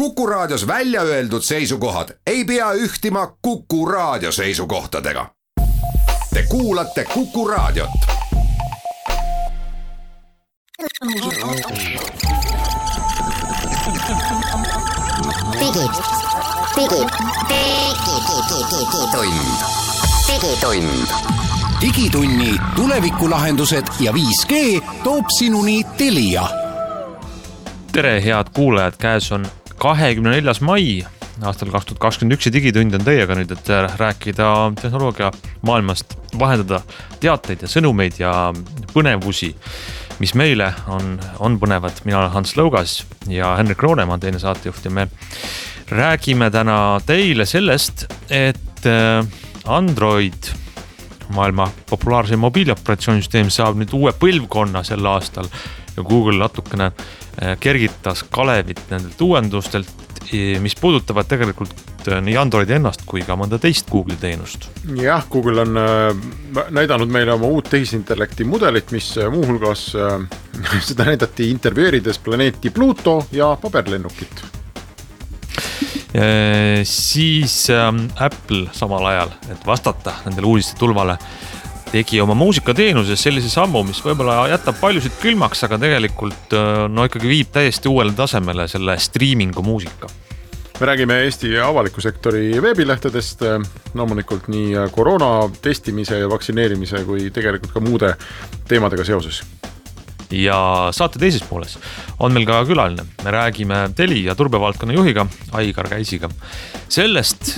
[0.00, 5.26] Kuku Raadios välja öeldud seisukohad ei pea ühtima Kuku Raadio seisukohtadega.
[6.34, 7.90] Te kuulate Kuku Raadiot.
[15.58, 15.94] digitund,
[20.28, 21.08] digitund.
[21.80, 26.48] digitunni tulevikulahendused ja 5G toob sinuni Telia.
[27.92, 31.00] tere, head kuulajad, käes on kahekümne neljas mai
[31.46, 34.48] aastal kaks tuhat kakskümmend üks ja Digitund on teiega nüüd, et rääkida
[34.80, 35.30] tehnoloogia
[35.64, 36.82] maailmast, vahendada
[37.22, 38.34] teateid ja sõnumeid ja
[38.92, 39.54] põnevusi
[40.20, 42.98] mis meile on, on põnevad, mina olen Hans Lõugas
[43.30, 45.06] ja Henrik Roonemaa on teine saatejuht ja me
[45.90, 49.24] räägime täna teile sellest, et äh,
[49.64, 50.52] Android,
[51.32, 55.48] maailma populaarseim mobiiloperatsioonisüsteem saab nüüd uue põlvkonna sel aastal
[55.96, 57.19] ja Google natukene äh,
[57.60, 59.92] kergitas Kalevit nendelt uuendustelt,
[60.60, 64.68] mis puudutavad tegelikult Äh, nii Androidi ennast kui ka mõnda teist Google'i teenust.
[64.96, 69.90] jah, Google on äh, näidanud meile oma uut tehisintellekti mudelit, mis äh, muuhulgas
[70.88, 74.46] seda näidati intervjueerides planeeti Pluto ja paberlennukit
[76.90, 81.14] siis ähm, Apple samal ajal, et vastata nendele uudiste tulvale,
[81.90, 86.54] tegi oma muusikateenuses sellise sammu, mis võib-olla jätab paljusid külmaks, aga tegelikult
[86.90, 90.10] no ikkagi viib täiesti uuele tasemele selle striimingu muusika.
[90.80, 93.42] Me räägime Eesti avaliku sektori veebilehtedest,
[93.94, 98.14] loomulikult nii koroona testimise ja vaktsineerimise kui tegelikult ka muude
[98.68, 99.42] teemadega seoses
[100.30, 101.76] ja saate teises pooles
[102.20, 106.30] on meil ka külaline, me räägime teli- ja turbevaldkonna juhiga Aigar Käisiga.
[106.88, 107.54] sellest,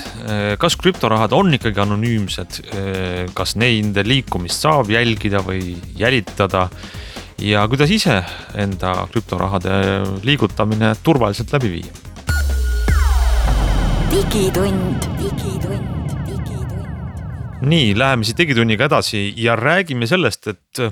[0.59, 2.61] kas krüptorahad on ikkagi anonüümsed,
[3.35, 6.69] kas nende liikumist saab jälgida või jälitada
[7.39, 8.23] ja kuidas ise
[8.55, 12.03] enda krüptorahade liigutamine turvaliselt läbi viia
[14.13, 15.89] digitund, digitund.
[17.63, 20.83] nii, läheme siis Digitunniga edasi ja räägime sellest, et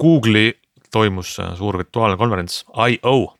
[0.00, 0.52] Google'i
[0.98, 3.34] toimus suur virtuaalne konverents I.O.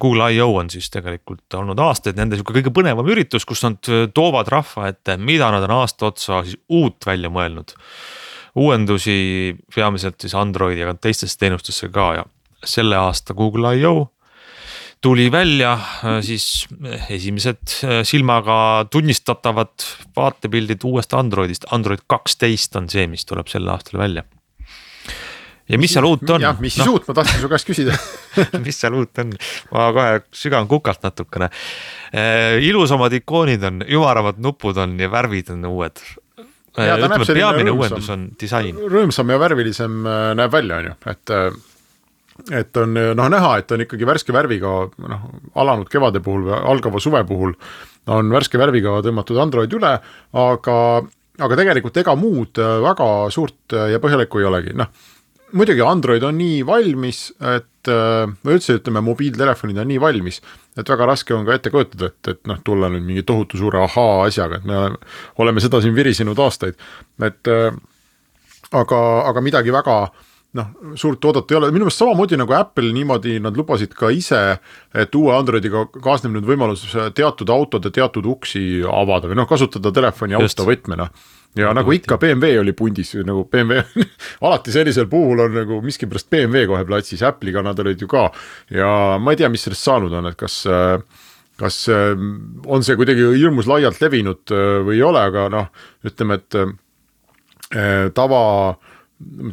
[0.00, 4.48] Google I.O on siis tegelikult olnud aastaid nende sihuke kõige põnevam üritus, kus nad toovad
[4.48, 7.74] rahva ette, mida nad on aasta otsa siis uut välja mõelnud.
[8.58, 12.24] uuendusi peamiselt siis Androidi, aga teistesse teenustesse ka ja
[12.64, 14.08] selle aasta Google I.O
[15.00, 19.86] tuli välja äh, siis äh, esimesed äh, silmaga tunnistatavad
[20.16, 24.24] vaatepildid uuest Androidist, Android kaksteist on see, mis tuleb sel aastal välja.
[25.68, 26.42] Ja mis seal uut on?
[26.42, 26.96] jah, mis siis no.
[26.96, 27.96] uut, ma tahtsin su käest küsida
[28.66, 29.34] mis seal uut on,
[29.72, 31.50] ma kohe sügan kukalt natukene.
[32.64, 36.04] ilusamad ikoonid on, ümaramad nupud on ja värvid on uued.
[36.78, 38.78] ütleme, peamine rõõmsam, uuendus on disain.
[38.92, 40.00] rõõmsam ja värvilisem
[40.38, 41.36] näeb välja, on ju, et
[42.54, 44.72] et on noh näha, et on ikkagi värske värviga
[45.10, 45.22] noh,
[45.58, 47.56] alanud kevade puhul või algava suve puhul
[48.14, 49.90] on värske värviga tõmmatud Android üle,
[50.42, 50.76] aga,
[51.44, 54.92] aga tegelikult ega muud väga suurt ja põhjalikku ei olegi, noh.
[55.56, 60.42] Muidugi Android on nii valmis, et või üldse ütleme, mobiiltelefonid on nii valmis,
[60.76, 63.80] et väga raske on ka ette kujutada, et, et noh, tulla nüüd mingi tohutu suure
[63.86, 64.98] ahaa asjaga, et me oleme,
[65.40, 66.76] oleme seda siin virisenud aastaid,
[67.24, 69.00] et aga,
[69.30, 73.36] aga midagi väga äh, noh, suurt oodata ei ole, minu meelest samamoodi nagu Apple niimoodi
[73.44, 74.40] nad lubasid ka ise,
[74.96, 76.86] et uue Androidiga kaasneb nüüd võimalus
[77.16, 81.08] teatud autode teatud uksi avada või noh, kasutada telefoni autovõtmena.
[81.58, 83.80] Ja nagu ikka BMW oli pundis nagu BMW
[84.46, 88.28] alati sellisel puhul on nagu miskipärast BMW kohe platsis, Apple'iga nad olid ju ka.
[88.72, 90.62] Ja ma ei tea, mis sellest saanud on, et kas
[91.58, 94.52] kas on see kuidagi hirmus laialt levinud
[94.86, 95.72] või ei ole, aga noh,
[96.06, 98.87] ütleme, et tava äh,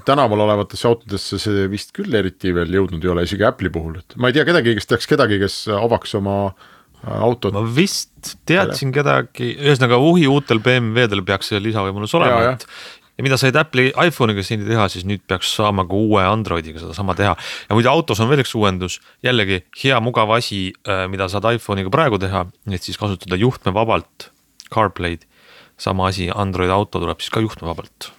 [0.05, 4.17] tänaval olevatesse autodesse see vist küll eriti veel jõudnud ei ole, isegi Apple'i puhul, et
[4.21, 7.55] ma ei tea kedagi, kes teaks kedagi, kes avaks oma äh, autot.
[7.55, 12.67] ma vist teadsin kedagi, ühesõnaga uhi uutel BMW-del peaks see lisavõimalus olema, et
[13.15, 17.15] ja mida said Apple'i iPhone'iga seni teha, siis nüüd peaks saama ka uue Androidiga sedasama
[17.17, 17.33] teha.
[17.69, 21.93] ja muide autos on veel üks uuendus, jällegi hea mugav asi, äh, mida saad iPhone'iga
[21.93, 24.29] praegu teha, et siis kasutada juhtmevabalt
[24.69, 25.25] CarPlay'd.
[25.77, 28.14] sama asi, Android auto tuleb siis ka juhtmevabalt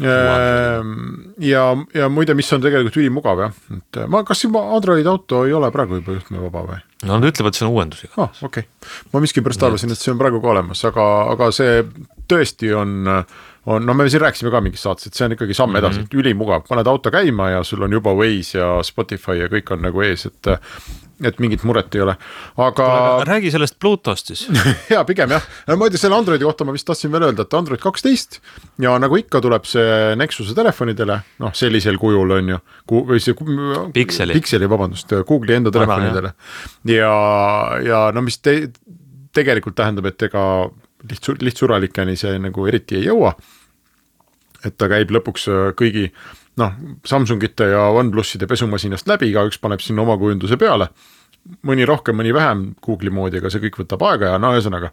[0.00, 1.64] ja,
[1.94, 5.70] ja muide, mis on tegelikult ülimugav jah, et ma, kas juba Android auto ei ole
[5.74, 6.80] praegu juba juhtmevaba või?
[7.04, 8.48] no nad ütlevad, see on uuendus igatahes ah,.
[8.48, 11.82] okei okay., ma miskipärast arvasin, et see on praegu ka olemas, aga, aga see
[12.30, 13.12] tõesti on,
[13.66, 16.06] on, no me siin rääkisime ka mingis saates, et see on ikkagi samm edasi mm,
[16.06, 16.22] -hmm.
[16.22, 20.02] ülimugav, paned auto käima ja sul on juba Waze ja Spotify ja kõik on nagu
[20.06, 20.52] ees, et
[21.20, 22.14] et mingit muret ei ole,
[22.56, 22.86] aga.
[23.28, 24.46] räägi sellest Bluetoost siis
[24.94, 28.40] ja pigem jah, tea, selle Androidi kohta ma vist tahtsin veel öelda, et Android kaksteist
[28.80, 32.60] ja nagu ikka tuleb see Nexuse telefonidele, noh, sellisel kujul on ju.
[32.90, 33.36] või see.
[33.92, 34.32] Pixeli.
[34.32, 36.32] Pixeli, vabandust, Google'i enda telefonidele
[36.88, 37.12] ja,
[37.84, 38.70] ja no mis te,
[39.36, 40.44] tegelikult tähendab, et ega
[41.08, 43.34] lihtsu-, lihtsuralikeni see nagu eriti ei jõua.
[44.64, 46.10] et ta käib lõpuks kõigi
[46.60, 46.74] noh,
[47.06, 50.90] Samsungite ja OnePluside pesumasinast läbi, igaüks paneb sinna oma kujunduse peale.
[51.64, 54.90] mõni rohkem, mõni vähem Google'i moodi, aga see kõik võtab aega ja no ühesõnaga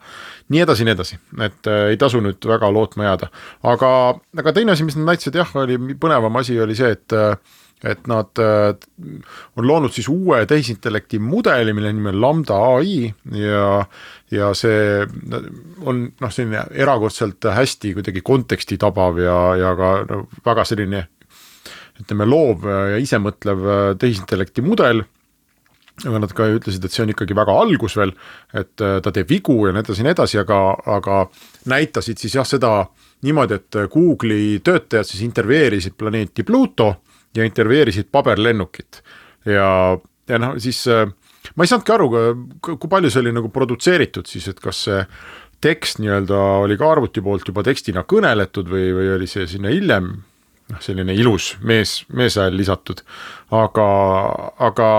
[0.47, 3.27] nii edasi, nii edasi, et äh, ei tasu nüüd väga lootma jääda.
[3.67, 3.89] aga,
[4.39, 7.35] aga teine asi, mis nad näitasid jah, oli põnevam asi oli see, et äh,
[7.85, 8.73] et nad äh,
[9.55, 13.83] on loonud siis uue tehisintellekti mudeli, mille nimi on Lambda ai ja,
[14.33, 15.03] ja see
[15.85, 21.03] on noh, selline erakordselt hästi kuidagi konteksti tabav ja, ja ka no, väga selline
[22.01, 25.03] ütleme, loov ja isemõtlev äh, tehisintellekti mudel.
[26.05, 28.11] Aga nad ka ütlesid, et see on ikkagi väga algus veel,
[28.57, 30.61] et äh, ta teeb vigu ja nii edasi ja nii edasi, aga,
[30.97, 31.23] aga
[31.73, 32.73] näitasid siis jah, seda
[33.25, 36.95] niimoodi, et Google'i töötajad siis intervjueerisid planeeti Pluto
[37.37, 39.01] ja intervjueerisid paberlennukit.
[39.45, 39.69] ja,
[40.29, 41.07] ja noh, siis äh,
[41.55, 42.07] ma ei saanudki aru,
[42.61, 45.03] kui palju see oli nagu produtseeritud siis, et kas see
[45.63, 50.11] tekst nii-öelda oli ka arvuti poolt juba tekstina kõneletud või, või oli see sinna hiljem
[50.71, 53.01] noh, selline ilus mees, meeshääl lisatud,
[53.55, 53.87] aga,
[54.67, 54.89] aga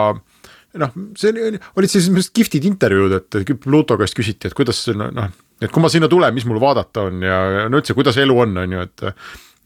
[0.82, 5.28] noh, see oli, olid sellised kihvtid intervjuud, et Pluto käest küsiti, et kuidas noh,
[5.60, 8.56] et kui ma sinna tulen, mis mul vaadata on ja no üldse, kuidas elu on,
[8.64, 9.06] on ju, et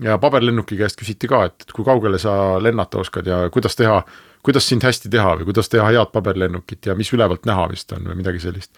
[0.02, 4.00] ja paberlennuki käest küsiti ka, et, et kui kaugele sa lennata oskad ja kuidas teha,
[4.42, 8.08] kuidas sind hästi teha või kuidas teha head paberlennukit ja mis ülevalt näha vist on
[8.10, 8.72] või midagi sellist.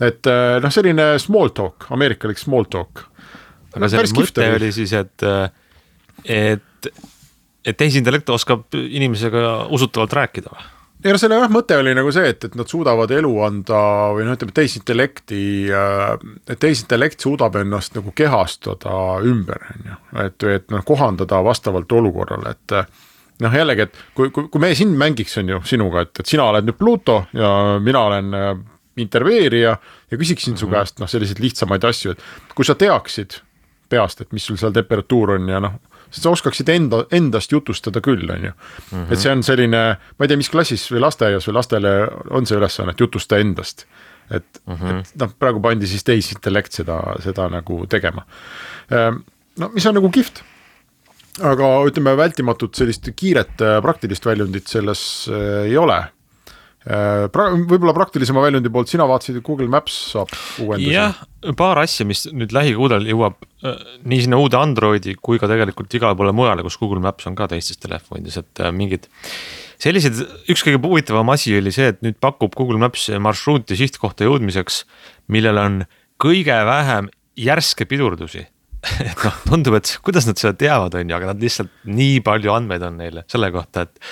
[0.00, 0.30] et
[0.62, 3.06] noh, selline small talk, ameerikalik small talk.
[3.74, 5.26] aga selle mõte oli siis, et
[6.24, 6.92] et,
[7.64, 10.73] et tehisintellekt oskab inimesega usutavalt rääkida või?
[11.04, 13.80] Ei no selle jah, mõte oli nagu see, et, et nad suudavad elu anda
[14.16, 16.12] või noh, ütleme tehisintellekti, äh,
[16.48, 19.98] et tehisintellekt suudab ennast nagu kehastada ümber, on ju.
[20.24, 22.76] et, et noh, kohandada vastavalt olukorrale, et
[23.44, 26.48] noh, jällegi, et kui, kui, kui me siin mängiks, on ju, sinuga, et, et sina
[26.48, 27.50] oled nüüd Pluto ja
[27.84, 28.52] mina olen äh,
[29.04, 29.76] intervjueerija
[30.10, 30.60] ja küsiksin mm -hmm.
[30.60, 30.74] su mhm.
[30.74, 33.40] käest noh, selliseid lihtsamaid asju, et kui sa teaksid
[33.88, 35.80] peast, et mis sul seal temperatuur on ja noh
[36.22, 38.54] sa oskaksid enda, endast jutustada küll, on ju.
[39.10, 41.94] Et see on selline, ma ei tea, mis klassis või lasteaias või lastele
[42.30, 43.86] on see ülesanne, et jutusta endast.
[44.30, 45.00] et mm, -hmm.
[45.00, 48.24] et noh, praegu pandi siis tehisintellekt seda, seda nagu tegema.
[48.90, 49.20] Ehm,
[49.60, 50.40] no mis on nagu kihvt
[51.42, 55.98] aga ütleme, vältimatut sellist kiiret äh, praktilist väljundit selles äh, ei ole
[56.84, 60.92] pra-, võib-olla praktilisema väljundi poolt, sina vaatasid, et Google Maps saab uuendusi.
[60.92, 61.16] jah,
[61.58, 66.18] paar asja, mis nüüd lähikuudel jõuab äh, nii sinna uude Androidi kui ka tegelikult igale
[66.18, 69.08] poole mujale, kus Google Maps on ka teistes telefonides, et äh, mingid.
[69.82, 70.20] sellised,
[70.52, 74.84] üks kõige huvitavam asi oli see, et nüüd pakub Google Maps marsruuti sihtkohta jõudmiseks,
[75.32, 75.84] millel on
[76.20, 77.08] kõige vähem
[77.40, 78.44] järske pidurdusi
[79.00, 82.52] et noh, tundub, et kuidas nad seda teavad, on ju, aga nad lihtsalt nii palju
[82.52, 84.02] andmeid on neile selle kohta, et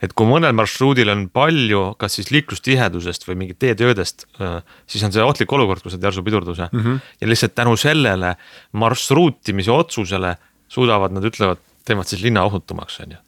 [0.00, 4.60] et kui mõnel marsruudil on palju, kas siis liiklustihedusest või mingit teetöödest, äh,
[4.90, 6.80] siis on see ohtlik olukord, kui sa teed järsu pidurduse mm.
[6.80, 7.00] -hmm.
[7.20, 8.34] ja lihtsalt tänu sellele
[8.72, 10.36] marsruutimise otsusele
[10.68, 13.20] suudavad, nad ütlevad, teevad siis linna ohutumaks, on ju.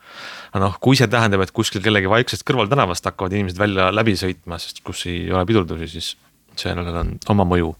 [0.52, 4.58] aga noh, kui see tähendab, et kuskil kellegi vaiksest kõrvaltänavast hakkavad inimesed välja läbi sõitma,
[4.60, 6.16] sest kus ei ole pidurdusi, siis
[6.60, 7.70] sellel on oma mõju.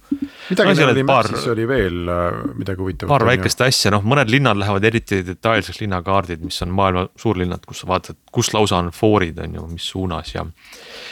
[0.51, 3.13] midagi no, oli paar, siis oli veel äh, midagi huvitavat.
[3.13, 7.83] paar väikest asja, noh, mõned linnad lähevad eriti detailseks linnakaardid, mis on maailma suurlinnad, kus
[7.85, 10.53] sa vaatad, kus lausa on foorid, on ju, mis suunas ja mm.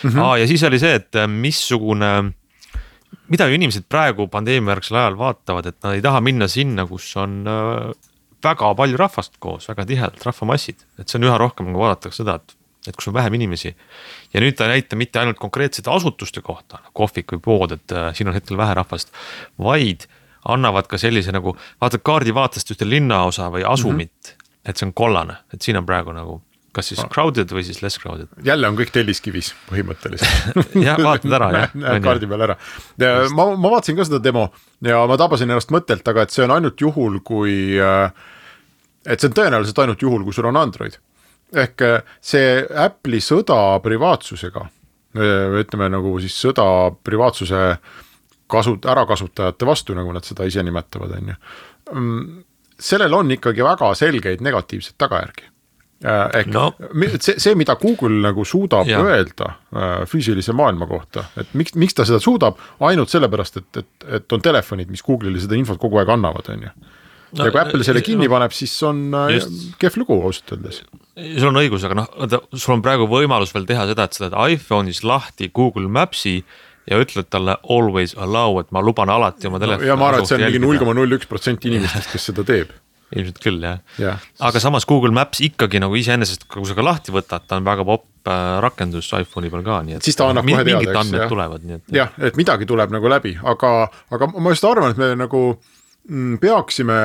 [0.04, 0.20] -hmm.
[0.20, 2.12] Ah, ja siis oli see, et äh, missugune,
[3.28, 7.44] mida ju inimesed praegu pandeemiajärgsel ajal vaatavad, et nad ei taha minna sinna, kus on
[7.46, 7.90] äh,
[8.44, 12.40] väga palju rahvast koos, väga tihedalt rahvamassid, et see on üha rohkem nagu vaadatakse seda,
[12.40, 12.56] et
[12.88, 13.74] et kus on vähem inimesi.
[14.34, 18.10] ja nüüd ta ei näita mitte ainult konkreetsete asutuste kohta, kohvik või pood, et äh,
[18.16, 19.12] siin on hetkel vähe rahvast,
[19.58, 20.06] vaid
[20.48, 24.70] annavad ka sellise nagu, vaatad kaardivaatest ühte linnaosa või asumit mm, -hmm.
[24.70, 26.40] et see on kollane, et siin on praegu nagu
[26.72, 28.28] kas siis crowded või siis less crowded.
[28.46, 31.74] jälle on kõik telliskivis põhimõtteliselt jah, vaatad ära jah.
[31.74, 32.56] näed kaardi peal ära.
[33.34, 34.48] ma, ma vaatasin ka seda demo
[34.86, 37.76] ja ma tabasin ennast mõttelt, aga et see on ainult juhul, kui.
[37.76, 38.12] Äh,
[39.04, 40.96] et see on tõenäoliselt ainult juhul, kui sul on Android
[41.54, 44.68] ehk äh, see Apple'i sõda privaatsusega,
[45.60, 46.64] ütleme nagu siis sõda
[47.02, 47.64] privaatsuse
[48.50, 51.38] kasu, ärakasutajate vastu, nagu nad seda ise nimetavad, on ju.
[51.90, 52.42] Mm,
[52.80, 55.48] sellel on ikkagi väga selgeid negatiivseid tagajärgi.
[56.34, 56.70] ehk no.
[57.20, 59.02] See, see, mida Google nagu suudab ja.
[59.04, 62.56] Öelda äh, füüsilise maailma kohta, et miks, miks ta seda suudab,
[62.88, 66.64] ainult sellepärast, et, et, et on telefonid, mis Google'ile seda infot kogu aeg annavad, on
[66.64, 66.72] ju.
[67.38, 69.70] Ja kui Apple selle kinni paneb, siis on äh, Just.
[69.80, 70.82] kehv lugu ausalt öeldes.
[71.14, 74.26] sul on õigus, aga noh, vaata, sul on praegu võimalus veel teha seda, et sa
[74.26, 76.40] teed iPhone'is lahti Google Maps'i
[76.90, 79.88] ja ütled talle always allow, et ma luban alati oma telefoni.
[79.88, 82.46] ja ma arvan, et see on mingi null koma null üks protsenti inimestest, kes seda
[82.46, 82.72] teeb.
[83.16, 84.22] ilmselt küll jah Jah.
[84.46, 87.86] aga samas Google Maps ikkagi nagu iseenesest, kui sa ka lahti võtad, ta on väga
[87.86, 90.06] popp äh, rakendus iPhone'i peal ka, nii et.
[90.06, 91.32] Siis ta annab kohe teada, mingid eks, andmed jah.
[91.32, 91.84] tulevad, nii et.
[91.96, 93.74] jah, et midagi tuleb nagu läbi, aga,
[94.14, 95.42] aga ma just arvan, et me nagu
[96.40, 96.96] peaksime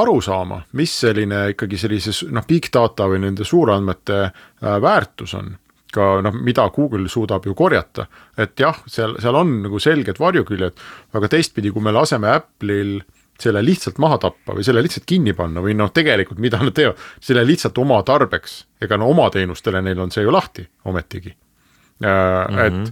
[0.00, 5.56] aru saama, mis selline ikkagi sellise noh, big data või nende suurandmete äh, väärtus on
[5.92, 8.06] ka noh, mida Google suudab ju korjata,
[8.40, 10.78] et jah, seal, seal on nagu selged varjuküljed,
[11.18, 13.02] aga teistpidi, kui me laseme Apple'il
[13.42, 17.00] selle lihtsalt maha tappa või selle lihtsalt kinni panna või noh, tegelikult mida nad teevad,
[17.20, 22.08] selle lihtsalt oma tarbeks, ega no oma teenustele neil on see ju lahti ometigi mm.
[22.08, 22.86] -hmm.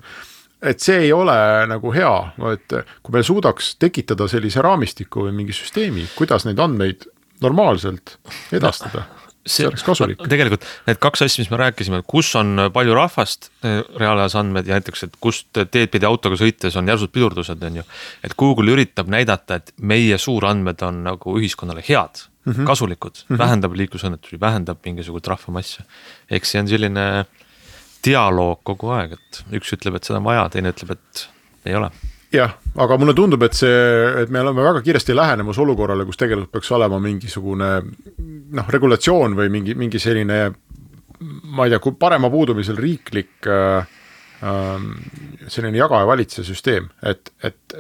[0.63, 1.37] Et, see ei ole
[1.71, 2.15] nagu hea,
[2.53, 7.09] et kui me suudaks tekitada sellise raamistiku või mingi süsteemi, kuidas neid andmeid
[7.41, 8.19] normaalselt
[8.53, 10.21] edastada no see oleks kasulik.
[10.29, 14.77] tegelikult need kaks asja, mis me rääkisime, kus on palju rahvast, eh, reaalajas andmed ja
[14.77, 17.87] näiteks, et kust teed pidi autoga sõites on järsud pidurdused, on ju.
[18.25, 22.67] et Google üritab näidata, et meie suurandmed on nagu ühiskonnale head mm, -hmm.
[22.67, 23.39] kasulikud mm, -hmm.
[23.39, 25.85] vähendab liiklusõnnetusi, vähendab mingisugust rahvamasse.
[26.31, 27.27] eks see on selline
[28.05, 31.27] dialoog kogu aeg, et üks ütleb, et seda on vaja, teine ütleb, et
[31.69, 31.91] ei ole
[32.33, 33.79] jah, aga mulle tundub, et see,
[34.23, 39.51] et me oleme väga kiiresti lähenemas olukorrale, kus tegelikult peaks olema mingisugune noh, regulatsioon või
[39.53, 40.41] mingi, mingi selline
[41.21, 43.89] ma ei tea, parema puudumisel riiklik äh,
[44.47, 44.85] äh,
[45.49, 47.77] selline jaga ja valitse süsteem, et, et,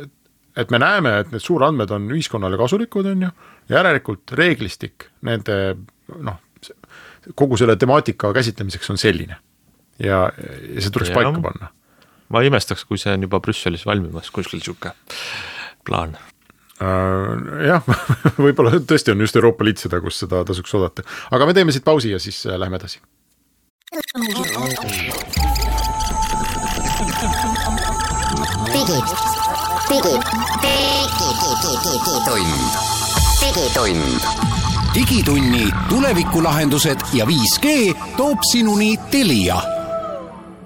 [0.56, 3.30] et me näeme, et need suurandmed on ühiskonnale kasulikud, on ju,
[3.70, 5.60] järelikult reeglistik nende
[6.18, 6.42] noh,
[7.38, 9.38] kogu selle temaatika käsitlemiseks on selline.
[10.00, 10.24] Ja,
[10.74, 11.20] ja see tuleks Ja.
[11.20, 11.70] paika panna
[12.30, 14.92] ma ei imestaks, kui see on juba Brüsselis valmimas, kuskil sihuke
[15.86, 16.16] plaan.
[16.80, 17.88] Äh, jah,
[18.44, 21.04] võib-olla tõesti on just Euroopa Liit seda, kus seda tasuks oodata,
[21.34, 23.02] aga me teeme siit pausi ja siis äh, läheme edasi.
[28.70, 29.10] digitund,
[33.42, 34.22] digitund,
[34.94, 37.74] digitunni tulevikulahendused ja 5G
[38.16, 39.79] toob sinuni Telia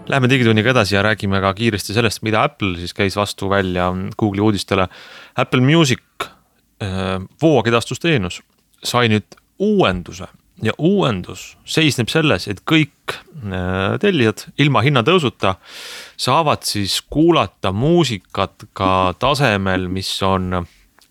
[0.05, 3.87] Läheme digitunniga edasi ja räägime ka kiiresti sellest, mida Apple siis käis vastu välja
[4.21, 4.85] Google'i uudistele.
[5.37, 6.03] Apple Music
[6.83, 8.43] äh, voogedastusteenus
[8.85, 10.29] sai nüüd uuenduse
[10.63, 15.57] ja uuendus seisneb selles, et kõik äh, tellijad ilma hinnatõusuta
[16.21, 20.67] saavad siis kuulata muusikat ka tasemel, mis on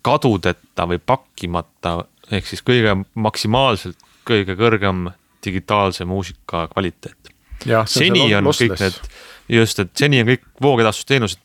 [0.05, 1.97] kadudeta või pakkimata
[2.29, 3.97] ehk siis kõige maksimaalselt
[4.29, 5.07] kõige kõrgem
[5.43, 7.32] digitaalse muusika kvaliteet
[7.89, 8.73] seni on lossless.
[8.73, 9.13] kõik need,
[9.59, 11.41] just, et seni on kõik voogedastusteenused,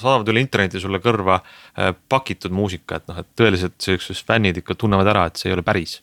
[0.00, 4.76] saadavad üle interneti sulle kõrva äh, pakitud muusika, et noh, et tõeliselt siuksed fännid ikka
[4.78, 6.00] tunnevad ära, et see ei ole päris.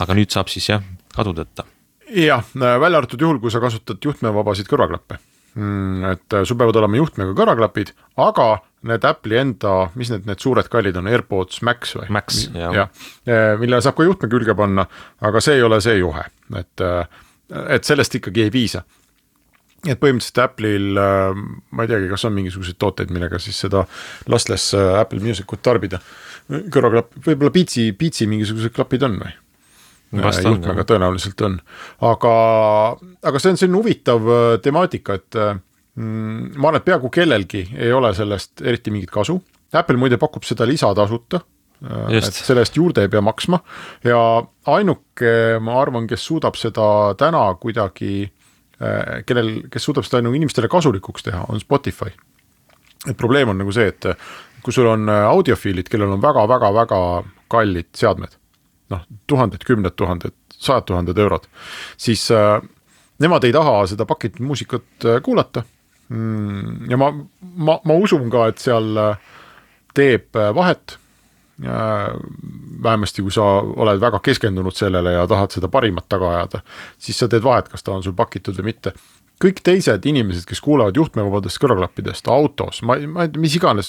[0.00, 1.64] aga nüüd saab siis jah, kadudeta.
[2.10, 5.18] jah, välja arvatud juhul, kui sa kasutad juhtmevabasid kõrvaklappe
[5.54, 6.04] mm,.
[6.12, 8.50] et äh, sul peavad olema juhtmega kõrvaklapid, aga
[8.88, 12.06] need Apple'i enda, mis need, need suured kallid on, AirPods Max või?
[12.16, 12.76] Max, jah.
[12.76, 12.92] jah,
[13.60, 14.86] millele saab ka juhtme külge panna,
[15.26, 16.24] aga see ei ole see juhe,
[16.56, 18.84] et, äh, et sellest ikkagi ei piisa
[19.88, 21.38] et põhimõtteliselt Apple'il äh,
[21.72, 23.86] ma ei teagi, kas on mingisuguseid tooteid, millega siis seda
[24.28, 26.00] lossless äh, Apple Music ut tarbida.
[26.50, 29.32] kõrvaklapp, võib-olla Beatsi, Beatsi mingisugused klapid on või?
[30.10, 31.52] On, juhtmega tõenäoliselt on,
[32.02, 32.30] aga,
[33.30, 35.54] aga see on selline huvitav äh, temaatika, et äh,
[35.94, 39.38] mm, ma arvan, et peaaegu kellelgi ei ole sellest eriti mingit kasu.
[39.70, 41.40] Apple muide pakub seda lisatasuta.
[41.80, 42.42] Et Just.
[42.44, 43.60] selle eest juurde ei pea maksma
[44.04, 44.18] ja
[44.68, 45.32] ainuke,
[45.64, 48.26] ma arvan, kes suudab seda täna kuidagi,
[49.28, 52.12] kellel, kes suudab seda nagu inimestele kasulikuks teha, on Spotify.
[53.08, 54.06] et probleem on nagu see, et
[54.62, 57.00] kui sul on äh, audiofiilid, kellel on väga-väga-väga
[57.50, 58.36] kallid seadmed,
[58.92, 61.48] noh, tuhanded, kümned tuhanded, sajad tuhanded eurod,
[62.00, 62.58] siis äh,
[63.22, 65.64] nemad ei taha seda pakitud muusikat äh, kuulata
[66.08, 66.90] mm,.
[66.90, 69.30] ja ma, ma, ma usun ka, et seal äh,
[69.96, 70.99] teeb äh, vahet äh,
[72.82, 76.62] vähemasti kui sa oled väga keskendunud sellele ja tahad seda parimat taga ajada,
[76.98, 78.94] siis sa teed vahet, kas ta on sul pakitud või mitte.
[79.40, 83.88] kõik teised inimesed, kes kuulavad juhtmevabadest kõrvaklappidest autos, ma, ma ei tea, mis iganes,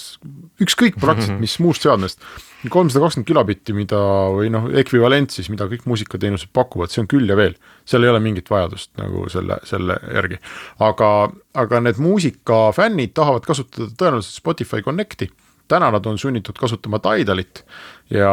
[0.64, 2.24] ükskõik praktiliselt mis muust seadmest,
[2.72, 4.00] kolmsada kakskümmend kilobitti, mida
[4.32, 7.58] või noh, ekvivalent siis, mida kõik muusikateenused pakuvad, see on küll ja veel.
[7.84, 10.40] seal ei ole mingit vajadust nagu selle, selle järgi.
[10.88, 11.12] aga,
[11.52, 15.28] aga need muusikafännid tahavad kasutada tõenäoliselt Spotify Connect'i
[15.72, 17.64] täna nad on sunnitud kasutama Tidalit
[18.10, 18.32] ja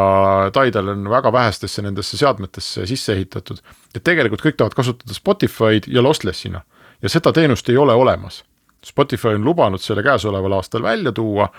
[0.55, 3.63] Tidal on väga vähestesse nendesse seadmetesse sisse ehitatud.
[3.95, 6.61] et tegelikult kõik tahavad kasutada Spotify'd ja lossless'ina
[7.01, 8.43] ja seda teenust ei ole olemas.
[8.85, 11.49] Spotify on lubanud selle käesoleval aastal välja tuua,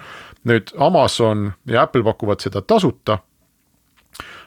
[0.48, 3.18] nüüd Amazon ja Apple pakuvad seda tasuta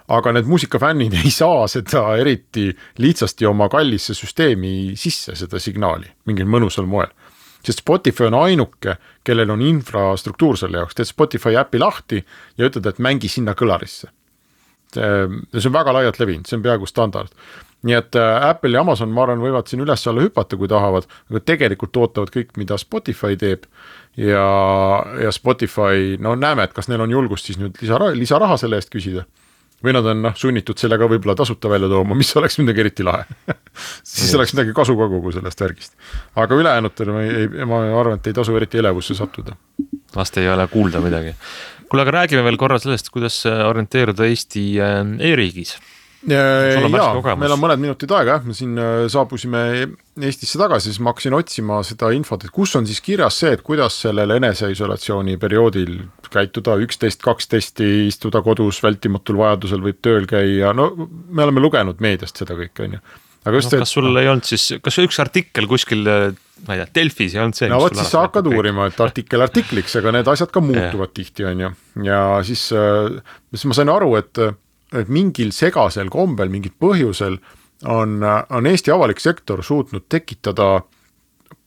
[0.08, 6.50] aga need muusikafännid ei saa seda eriti lihtsasti oma kallisse süsteemi sisse, seda signaali mingil
[6.50, 7.12] mõnusal moel.
[7.64, 12.24] Sest Spotify on ainuke, kellel on infrastruktuur selle jaoks, teed Spotify äpi lahti
[12.58, 14.12] ja ütled, et mängi sinna kõlarisse.
[14.94, 17.34] see on väga laialt levinud, see on peaaegu standard
[17.84, 21.42] nii et äh, Apple ja Amazon, ma arvan, võivad siin üles-alla hüpata, kui tahavad, aga
[21.44, 23.66] tegelikult ootavad kõik, mida Spotify teeb.
[24.16, 24.46] ja,
[25.20, 28.94] ja Spotify, no näeme, et kas neil on julgust siis nüüd lisaraha, lisaraha selle eest
[28.94, 29.26] küsida
[29.84, 33.06] või nad on noh, sunnitud selle ka võib-olla tasuta välja tooma, mis oleks midagi eriti
[33.06, 33.26] lahe
[33.56, 34.38] siis Just.
[34.40, 35.96] oleks midagi kasu ka kogu sellest värgist.
[36.40, 39.58] aga ülejäänutel ma ei, ma arvan, et ei tasu eriti elevusse sattuda.
[40.16, 41.36] vast ei ole kuulda midagi.
[41.90, 45.78] kuule, aga räägime veel korra sellest, kuidas orienteeruda Eesti äh, e-riigis
[46.30, 49.64] jaa, meil on mõned minutid aega jah, me siin äh, saabusime
[50.14, 53.64] Eestisse tagasi, siis ma hakkasin otsima seda infot, et kus on siis kirjas see, et
[53.66, 55.98] kuidas sellel eneseisolatsiooni perioodil
[56.34, 62.40] käituda, üksteist, kaksteist istuda kodus, vältimatul vajadusel võib tööl käia, no me oleme lugenud meediast
[62.40, 63.04] seda kõike, on ju.
[63.44, 63.84] aga just no, see.
[63.84, 67.58] kas sul ei olnud siis, kas üks artikkel kuskil ma ei tea, Delfis ei olnud
[67.58, 67.72] see.
[67.72, 71.50] no vot, siis sa hakkad uurima, et artikkel artikliks, aga need asjad ka muutuvad tihti,
[71.50, 71.72] on ju,
[72.06, 73.18] ja siis, äh,
[73.52, 74.46] siis ma sain aru, et
[74.94, 77.38] et mingil segasel kombel, mingil põhjusel
[77.90, 80.84] on, on Eesti avalik sektor suutnud tekitada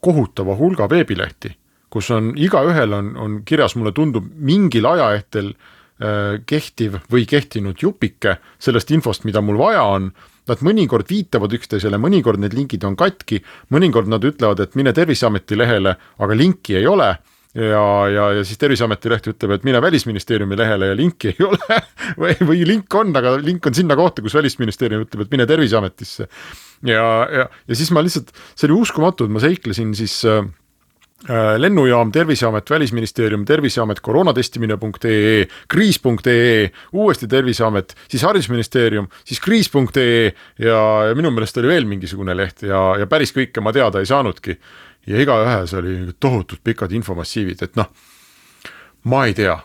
[0.01, 1.51] kohutava hulga veebilehti,
[1.91, 8.39] kus on igaühel on, on kirjas, mulle tundub, mingil ajahetkel äh, kehtiv või kehtinud jupike
[8.59, 10.11] sellest infost, mida mul vaja on.
[10.47, 13.41] Nad mõnikord viitavad üksteisele, mõnikord need linkid on katki,
[13.75, 17.17] mõnikord nad ütlevad, et mine Terviseameti lehele, aga linki ei ole
[17.57, 21.81] ja, ja, ja siis Terviseameti leht ütleb, et mine Välisministeeriumi lehele ja linki ei ole
[22.21, 26.29] või, või link on, aga link on sinna kohta, kus Välisministeerium ütleb, et mine Terviseametisse.
[26.87, 30.45] ja, ja, ja siis ma lihtsalt, see oli uskumatu, et ma seiklesin siis äh,
[31.59, 41.31] lennujaam, Terviseamet, Välisministeerium, Terviseamet, koroonatestimine.ee, kriis.ee, uuesti Terviseamet, siis Haridusministeerium, siis kriis.ee ja, ja minu
[41.31, 44.59] meelest oli veel mingisugune leht ja, ja päris kõike ma teada ei saanudki
[45.07, 47.89] ja igaühes oli tohutult pikad infomassiivid, et noh,
[49.09, 49.57] ma ei tea,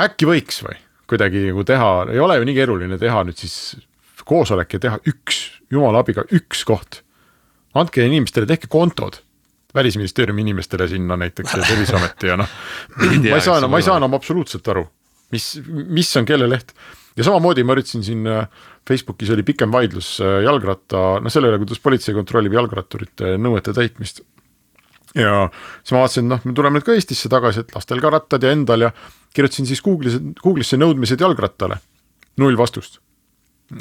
[0.00, 0.78] äkki võiks või
[1.10, 3.76] kuidagi nagu teha, ei ole ju nii keeruline teha nüüd siis
[4.24, 7.02] koosolek ja teha üks, jumala abiga üks koht.
[7.74, 9.20] andke inimestele, tehke kontod
[9.74, 12.50] välisministeeriumi inimestele sinna näiteks ja Terviseameti ja noh,
[13.30, 14.84] ma ei saa enam, ma ei saa enam absoluutselt aru,
[15.34, 16.74] mis, mis on kelle leht.
[17.16, 18.46] ja samamoodi ma üritasin siin äh,
[18.88, 24.24] Facebookis oli pikem vaidlus äh, jalgratta, noh selle üle, kuidas politsei kontrollib jalgratturite nõuete täitmist
[25.14, 25.46] ja
[25.82, 28.52] siis ma vaatasin, noh, me tuleme nüüd ka Eestisse tagasi, et lastel ka rattad ja
[28.54, 28.90] endal ja
[29.34, 31.78] kirjutasin siis Google'isse, Google'isse nõudmised jalgrattale,
[32.42, 33.00] null vastust.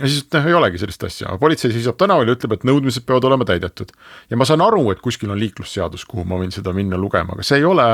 [0.01, 3.27] Ja siis noh, ei olegi sellist asja, politsei seisab tänaval ja ütleb, et nõudmised peavad
[3.29, 3.91] olema täidetud.
[4.29, 7.45] ja ma saan aru, et kuskil on liiklusseadus, kuhu ma võin seda minna lugema, aga
[7.45, 7.88] see ei ole,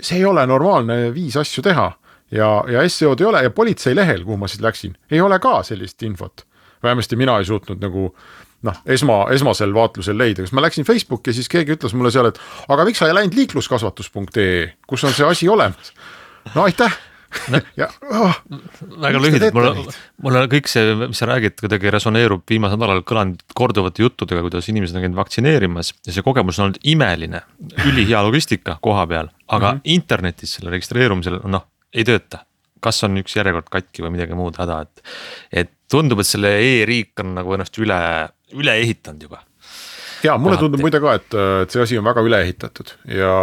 [0.00, 1.92] see ei ole normaalne viis asju teha.
[2.30, 5.62] ja, ja SEO-d ei ole ja politsei lehel, kuhu ma siis läksin, ei ole ka
[5.62, 6.46] sellist infot.
[6.82, 8.12] vähemasti mina ei suutnud nagu
[8.66, 12.30] noh, esma, esmasel vaatlusel leida, kas ma läksin Facebooki ja siis keegi ütles mulle seal,
[12.32, 15.92] et aga miks sa ei läinud liikluskasvatus.ee, kus on see asi olemas.
[16.54, 16.96] no aitäh
[17.52, 18.40] no, ja oh,
[19.02, 19.92] väga lühidalt, mul,
[20.24, 24.70] mul on kõik see, mis sa räägid, kuidagi resoneerub viimasel nädalal kõlanud korduvate juttudega, kuidas
[24.72, 27.42] inimesed on käinud vaktsineerimas ja see kogemus on olnud imeline.
[27.86, 29.96] ülihea logistika koha peal, aga mm -hmm.
[29.96, 32.44] internetis selle registreerumisel noh, ei tööta
[32.80, 35.02] kas on üks järjekord katki või midagi muud häda, et.
[35.52, 37.98] et tundub, et selle e-riik on nagu ennast üle,
[38.52, 39.45] üle ehitanud juba
[40.24, 43.34] ja mulle tundub muide ka, et, et see asi on väga üle ehitatud ja,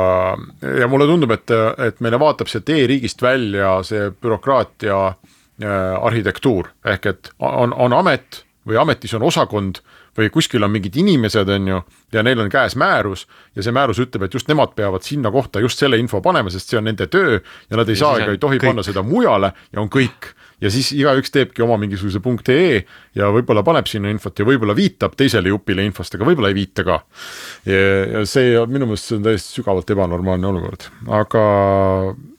[0.79, 1.53] ja mulle tundub, et,
[1.87, 8.43] et meile vaatab sealt e-riigist välja see bürokraatia äh, arhitektuur ehk et on, on amet
[8.67, 9.83] või ametis on osakond
[10.17, 11.79] või kuskil on mingid inimesed, on ju,
[12.13, 15.61] ja neil on käes määrus ja see määrus ütleb, et just nemad peavad sinna kohta
[15.63, 18.35] just selle info panema, sest see on nende töö ja nad ei ja saa ega
[18.35, 18.69] ei tohi kõik.
[18.69, 20.33] panna seda mujale ja on kõik.
[20.63, 22.21] Ja siis igaüks teebki oma mingisuguse
[22.53, 22.83] .ee
[23.17, 26.85] ja võib-olla paneb sinna infot ja võib-olla viitab teisele jupile infost, aga võib-olla ei viita
[26.87, 27.01] ka.
[27.67, 30.87] ja see minu meelest see on täiesti sügavalt ebanormaalne olukord,
[31.21, 31.43] aga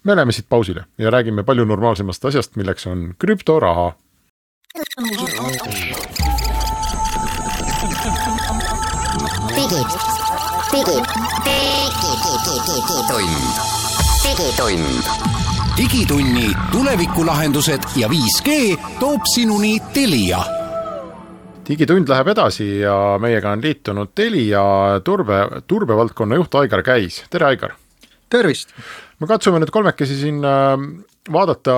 [0.05, 3.93] me läheme siit pausile ja räägime palju normaalsemast asjast, milleks on krüptoraha
[9.55, 9.91] digid,
[10.73, 11.05] digid,
[12.65, 13.45] digitund,
[14.25, 15.44] digitund.
[15.77, 20.39] Digitunni tulevikulahendused ja 5G toob sinuni Telia.
[21.69, 24.63] Digitund läheb edasi ja meiega on liitunud Telia
[25.05, 27.75] turbe, turbevaldkonna juht Aigar Käis, tere Aigar!
[28.31, 28.71] Tervist!
[29.21, 30.73] Me katsume nüüd kolmekesi siin äh,
[31.33, 31.75] vaadata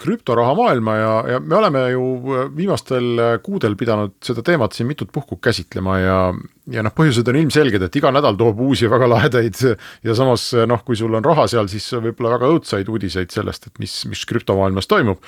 [0.00, 2.04] krüptoraha maailma ja, ja me oleme ju
[2.56, 6.20] viimastel kuudel pidanud seda teemat siin mitut puhku käsitlema ja,
[6.72, 9.60] ja noh, põhjused on ilmselged, et iga nädal toob uusi väga lahedaid
[10.06, 13.82] ja samas noh, kui sul on raha seal, siis võib-olla väga õudsaid uudiseid sellest, et
[13.82, 15.20] mis, mis krüptomaailmas toimub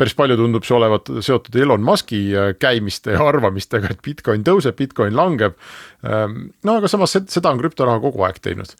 [0.00, 2.24] päris palju tundub see olevat seotud Elon Musk'i
[2.58, 5.58] käimiste ja arvamistega, et Bitcoin tõuseb, Bitcoin langeb.
[6.02, 8.72] no aga samas seda on krüptoraha kogu aeg teinud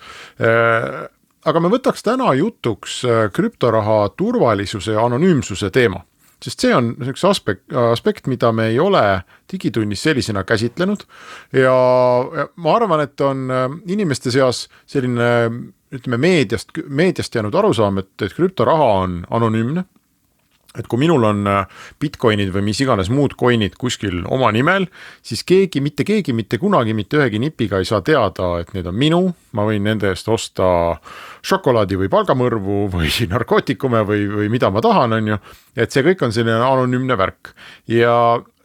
[1.44, 6.04] aga me võtaks täna jutuks äh, krüptoraha turvalisuse ja anonüümsuse teema
[6.42, 11.04] sest see on üks aspekt, aspekt, mida me ei ole digitunnis sellisena käsitlenud.
[11.54, 11.76] ja,
[12.56, 15.28] ma arvan, et on äh, inimeste seas selline
[15.92, 19.84] ütleme meediast, meediast jäänud arusaam, et, et krüptoraha on anonüümne
[20.78, 24.86] et kui minul on äh, Bitcoinid või mis iganes muud coin'id kuskil oma nimel,
[25.24, 28.96] siis keegi, mitte keegi mitte kunagi mitte ühegi nipiga ei saa teada, et need on
[28.96, 29.22] minu,
[29.56, 30.66] ma võin nende eest osta
[31.44, 35.40] šokolaadi või palgamõrvu või narkootikume või, või mida ma tahan, on ju.
[35.76, 37.52] et see kõik on selline anonüümne värk
[37.90, 38.16] ja,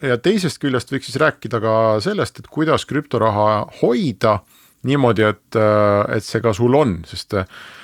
[0.03, 3.49] ja teisest küljest võiks siis rääkida ka sellest, et kuidas krüptoraha
[3.81, 4.39] hoida
[4.87, 7.76] niimoodi, et, äh, et see ka sul on, sest Ehm,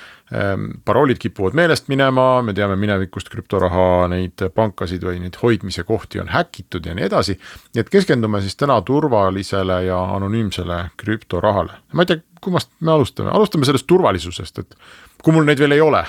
[0.86, 6.32] paroolid kipuvad meelest minema, me teame minevikust krüptoraha neid pankasid või neid hoidmise kohti on
[6.34, 7.36] häkitud ja nii edasi.
[7.76, 11.78] nii et keskendume siis täna turvalisele ja anonüümsele krüptorahale.
[11.94, 14.76] ma ei tea, kummast me alustame, alustame sellest turvalisusest, et
[15.24, 16.04] kui mul neid veel ei ole.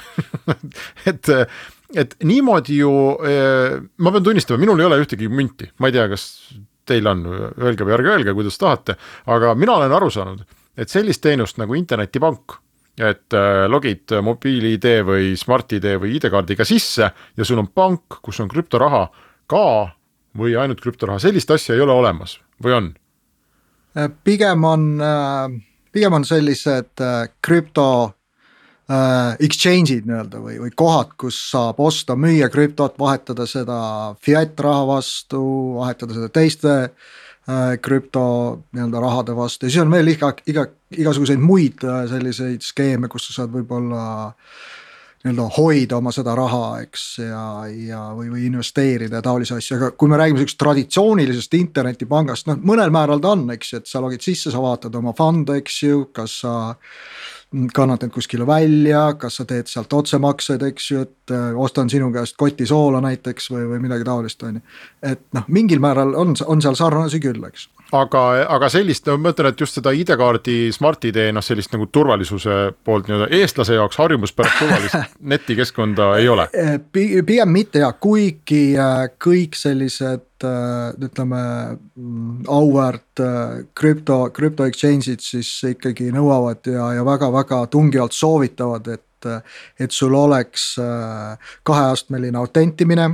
[1.11, 1.29] Et,
[1.95, 2.91] et niimoodi ju,
[3.29, 6.25] eh, ma pean tunnistama, minul ei ole ühtegi münti, ma ei tea, kas
[6.89, 7.23] teil on,
[7.61, 8.97] öelge või ärge öelge, kuidas tahate,
[9.31, 10.43] aga mina olen aru saanud,
[10.77, 12.59] et sellist teenust nagu internetipank
[12.99, 18.51] et äh, logid mobiil-ID või Smart-ID või ID-kaardiga sisse ja sul on pank, kus on
[18.51, 19.07] krüptoraha
[19.51, 19.67] ka
[20.39, 22.93] või ainult krüptoraha, sellist asja ei ole olemas või on?
[23.99, 25.57] Äh, pigem on, äh,
[25.95, 27.03] pigem on sellised
[27.43, 27.89] krüpto
[29.41, 33.79] exchange'id nii-öelda või, või kohad, kus saab osta-müüa krüptot, vahetada seda
[34.21, 35.41] fiat raha vastu,
[35.79, 37.15] vahetada seda teiste äh,
[37.85, 38.27] krüpto
[38.73, 39.67] nii-öelda rahade vastu.
[39.67, 40.65] Ja siis on veel iga, iga,
[40.97, 44.07] igasuguseid muid äh, selliseid skeeme, kus sa saad võib-olla
[45.25, 49.91] nii-öelda hoida oma seda raha, eks, ja, ja või, või investeerida ja taolisi asju, aga
[49.97, 54.05] kui me räägime sihukesest traditsioonilisest internetipangast, noh mõnel määral ta on, eks ju, et sa
[54.05, 56.55] logid sisse, sa vaatad oma fund'e, eks ju, kas sa
[57.75, 62.11] kannad need kuskile välja, kas sa teed sealt otsemakseid, eks ju, et äh, ostan sinu
[62.15, 64.65] käest koti soola näiteks või, või midagi taolist, on ju.
[65.03, 68.23] et noh, mingil määral on, on seal sarnasi küll, eks aga,
[68.57, 73.29] aga sellist, ma mõtlen, et just seda ID-kaardi, Smart-ID, noh sellist nagu turvalisuse poolt nii-öelda
[73.39, 76.49] eestlase jaoks harjumuspärast turvalist netikeskkonda ei ole.
[76.53, 83.25] Eh, pigem mitte ja kuigi äh, kõik sellised äh, ütleme mm, auväärt
[83.79, 89.03] krüpto, krüpto exchange'id siis ikkagi nõuavad ja, ja väga-väga tungivalt soovitavad, et
[89.81, 90.75] et sul oleks
[91.65, 93.07] kaheastmeline autentimine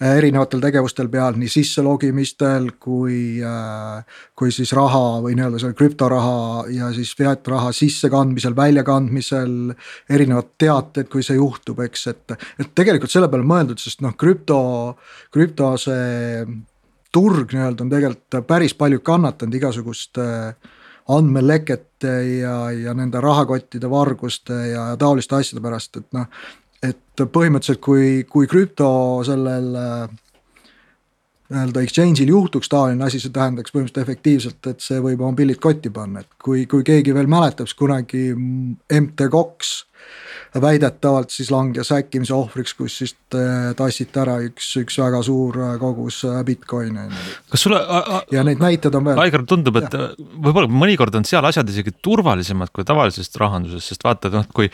[0.00, 4.02] erinevatel tegevustel peal, nii sisselogimistel kui, äh,
[4.38, 9.74] kui siis raha või nii-öelda selle krüptoraha ja siis fiat raha sissekandmisel, väljakandmisel.
[10.10, 14.60] erinevad teated, kui see juhtub, eks, et, et tegelikult selle peale mõeldud, sest noh, krüpto,
[15.32, 16.46] krüpto see
[17.12, 20.24] turg nii-öelda on tegelikult päris palju kannatanud igasuguste
[21.12, 26.28] andmelekete ja, ja nende rahakottide varguste ja taoliste asjade pärast, et noh
[26.82, 28.88] et põhimõtteliselt, kui, kui krüpto
[29.26, 30.06] sellel äh,
[31.52, 35.92] nii-öelda exchange'il juhtuks taoline asi, see tähendaks põhimõtteliselt efektiivselt, et see võib oma pillid kotti
[35.94, 39.72] panna, et kui, kui keegi veel mäletab, siis kunagi MT2
[40.60, 45.70] väidetavalt siis langes häkkimise ohvriks, kus siis äh, tassiti ära üks, üks väga suur äh,
[45.80, 47.06] kogus Bitcoin'e.
[47.50, 47.80] kas sulle.
[48.34, 49.22] ja neid näiteid on veel.
[49.22, 54.28] Aigar, tundub, et võib-olla mõnikord on seal asjad isegi turvalisemad kui tavalisest rahandusest, sest vaata,
[54.28, 54.68] et noh, kui.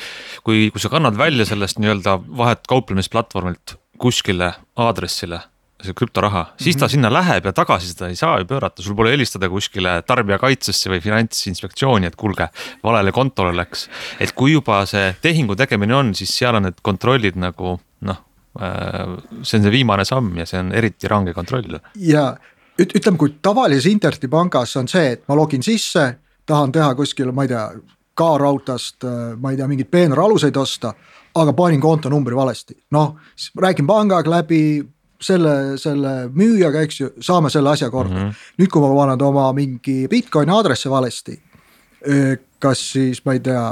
[0.47, 5.43] kui, kui sa kannad välja sellest nii-öelda vahet kauplemisplatvormilt kuskile aadressile
[5.83, 6.91] see krüptoraha, siis ta mm -hmm.
[6.91, 11.01] sinna läheb ja tagasi seda ei saa ju pöörata, sul pole helistada kuskile tarbijakaitsesse või
[11.01, 12.49] finantsinspektsiooni, et kuulge,
[12.83, 13.89] valele kontole läks.
[14.21, 18.17] et kui juba see tehingu tegemine on, siis seal on need kontrollid nagu noh,
[18.61, 21.79] äh, see on see viimane samm ja see on eriti range kontroll.
[21.97, 22.37] ja
[22.81, 27.43] üt-, ütleme, kui tavalises internetipangas on see, et ma login sisse, tahan teha kuskil, ma
[27.43, 27.71] ei tea,
[28.19, 30.95] K-raudtast, äh, ma ei tea, mingeid peenraaluseid osta
[31.35, 33.17] aga panin kontonumbri valesti, noh,
[33.57, 34.83] räägin pangaga läbi
[35.21, 38.25] selle, selle müüjaga, eks ju, saame selle asja korda mm.
[38.29, 38.49] -hmm.
[38.63, 41.43] nüüd, kui ma panen oma mingi Bitcoini aadressi valesti.
[42.59, 43.63] kas siis ma ei tea,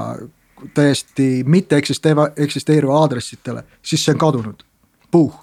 [0.75, 4.63] täiesti mitte eksisteeriva, eksisteeriva aadressitele, siis see on kadunud,
[5.11, 5.35] puh.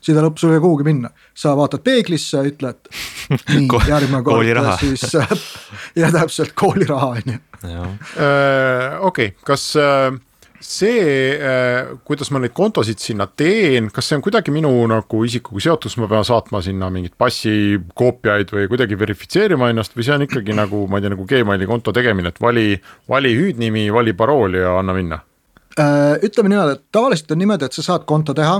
[0.00, 2.88] siia lõppu sul ei ole kuhugi minna, sa vaatad peeglisse, ütled
[3.54, 5.02] nii Ko- järgmine kord siis
[5.96, 7.38] ja täpselt kooliraha on ju.
[7.66, 10.14] Äh, okei, kas äh,
[10.60, 11.38] see,
[12.04, 15.96] kuidas ma neid kontosid sinna teen, kas see on kuidagi minu nagu isikuga seotud, kas
[16.00, 20.84] ma pean saatma sinna mingeid passikoopiaid või kuidagi verifitseerima ennast või see on ikkagi nagu
[20.90, 22.74] ma ei tea, nagu Gmaili konto tegemine, et vali,
[23.08, 25.22] vali hüüdnimi, vali parool ja anna minna?
[25.80, 28.58] Äh, ütleme niimoodi, et tavaliselt on niimoodi, et sa saad konto teha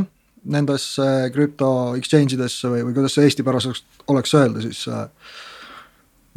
[0.54, 5.04] nendesse krüpto exchange idesse või, või kuidas see eestipäraselt oleks öelda siis äh,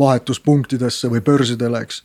[0.01, 2.03] vahetuspunktidesse või börsidele, eks.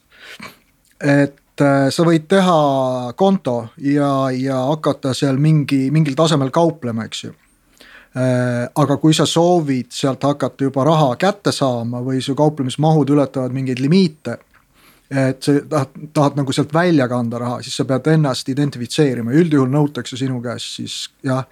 [1.01, 7.25] et äh, sa võid teha konto ja, ja hakata seal mingi, mingil tasemel kauplema, eks
[7.25, 7.35] ju.
[8.19, 13.83] Aga kui sa soovid sealt hakata juba raha kätte saama või su kauplemismahud ületavad mingeid
[13.85, 14.39] limiite
[15.09, 19.71] et sa tahad, tahad nagu sealt välja kanda raha, siis sa pead ennast identifitseerima, üldjuhul
[19.73, 21.47] nõutakse sinu käest siis jah,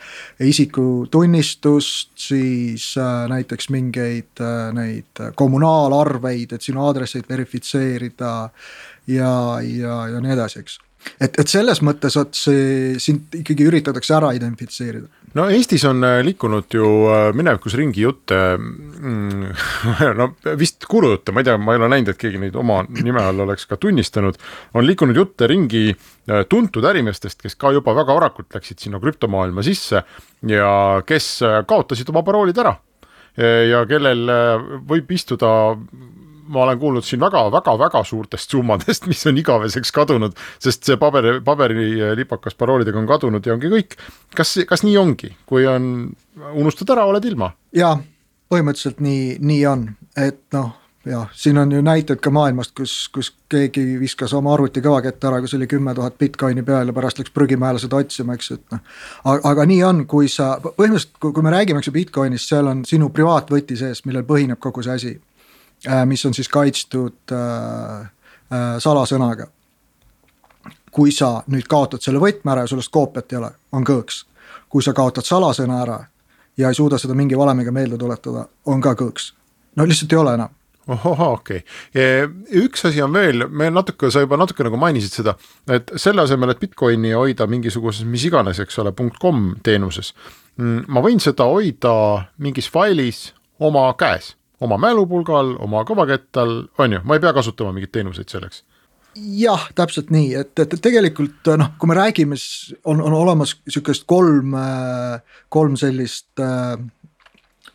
[0.45, 8.35] isikutunnistust, siis äh, näiteks mingeid äh, neid kommunaalarveid, et sinu aadresseid verifitseerida
[9.07, 10.81] ja, ja, ja nii edasi, eks
[11.21, 15.09] et, et selles mõttes, et see sind ikkagi üritatakse ära identifitseerida.
[15.37, 19.45] no Eestis on äh, liikunud ju äh, minevikus ringi jutte mm,,
[20.21, 23.23] no vist kuulujutte, ma ei tea, ma ei ole näinud, et keegi neid oma nime
[23.23, 24.40] all oleks ka tunnistanud.
[24.75, 29.64] on liikunud jutte ringi äh, tuntud ärimeestest, kes ka juba väga varakult läksid sinna krüptomaailma
[29.66, 30.03] sisse
[30.47, 30.73] ja
[31.07, 31.31] kes
[31.69, 32.77] kaotasid oma paroolid ära
[33.37, 34.31] ja kellel
[34.88, 35.51] võib istuda
[36.49, 42.59] ma olen kuulnud siin väga-väga-väga suurtest summadest, mis on igaveseks kadunud, sest see paber, paberilipakas
[42.59, 43.99] paroolidega on kadunud ja ongi kõik.
[44.37, 46.11] kas, kas nii ongi, kui on,
[46.53, 47.53] unustad ära, oled ilma?
[47.77, 47.97] jaa,
[48.53, 50.75] põhimõtteliselt nii, nii on, et noh
[51.07, 55.41] jah, siin on ju näited ka maailmast, kus, kus keegi viskas oma arvuti kõvakette ära,
[55.43, 58.83] kus oli kümme tuhat Bitcoini peal ja pärast läks prügimäele seda otsima, eks, et noh.
[59.25, 62.83] aga, nii on, kui sa, põhimõtteliselt kui, kui me räägime, eks ju Bitcoinist, seal on
[62.89, 65.15] sinu privaatvõti sees, millel põhineb kogu see asi
[66.07, 68.01] mis on siis kaitstud äh,
[68.53, 69.46] äh, salasõnaga.
[70.90, 74.25] kui sa nüüd kaotad selle võtme ära ja sellest koopiat ei ole, on kõõks.
[74.68, 75.99] kui sa kaotad salasõna ära
[76.57, 79.33] ja ei suuda seda mingi valemiga meelde tuletada, on ka kõõks.
[79.77, 80.55] no lihtsalt ei ole enam
[80.87, 82.29] ohoh, okei okay.,
[82.62, 85.35] üks asi on veel, me natuke, sa juba natuke nagu mainisid seda,
[85.70, 90.12] et selle asemel, et Bitcoini hoida mingisuguses mis iganes, eks ole, .com teenuses.
[90.57, 91.92] Mm, ma võin seda hoida
[92.38, 97.92] mingis failis oma käes oma mälupulgal, oma kõvakettal, on ju, ma ei pea kasutama mingeid
[97.92, 98.62] teenuseid selleks.
[99.16, 104.05] Jah, täpselt nii, et, et tegelikult noh, kui me räägime, siis on, on olemas sihukest
[104.09, 104.53] kolm,
[105.53, 106.77] kolm sellist äh,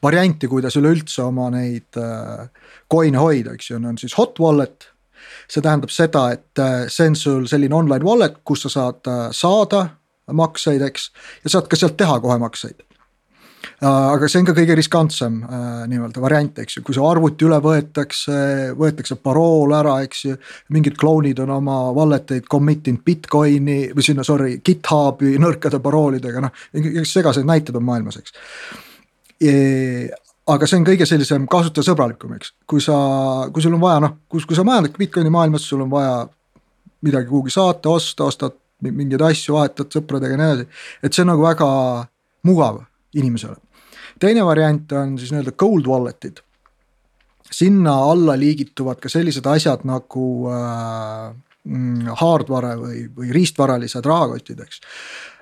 [0.03, 2.45] varianti, kuidas üleüldse oma neid äh,
[2.91, 4.87] coin'e hoida, eks ju, on siis hot wallet.
[5.47, 9.27] see tähendab seda, et äh, see on sul selline online wallet, kus sa saad äh,
[9.35, 9.83] saada
[10.33, 11.11] makseid, eks,
[11.43, 12.81] ja saad ka sealt teha kohe makseid.
[12.81, 12.90] Äh,
[13.81, 17.59] aga see on ka kõige riskantsem äh, nii-öelda variant, eks ju, kui su arvuti üle
[17.63, 18.37] võetakse,
[18.77, 20.37] võetakse parool ära, eks ju.
[20.75, 26.43] mingid klounid on oma wallet eid commit inud Bitcoini või sinna sorry, GitHubi nõrkade paroolidega,
[26.43, 26.65] noh,
[27.07, 28.35] segaseid näiteid on maailmas, eks
[30.51, 32.95] aga see on kõige sellisem kasutajasõbralikum, eks, kui sa,
[33.53, 36.15] kui sul on vaja noh, kus, kui sa majandad Bitcoini maailmas, sul on vaja
[37.05, 40.81] midagi kuhugi saata, osta, ostad mingeid asju, vahetad sõpradega ja nii edasi.
[41.03, 41.67] et see on nagu väga
[42.47, 42.81] mugav
[43.15, 43.55] inimesele.
[44.19, 46.41] teine variant on siis nii-öelda cold wallet'id.
[47.51, 54.79] sinna alla liigituvad ka sellised asjad nagu äh, mm, hardware või, või riistvaralised rahakotid, eks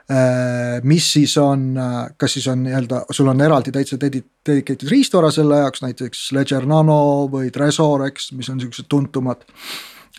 [0.10, 5.32] äh, mis siis on, äh, kas siis on nii-öelda, sul on eraldi täitsa dedicated riistvara
[5.32, 9.45] selle jaoks, näiteks Ledger Nano või Trezor, eks, mis on siuksed tuntumad.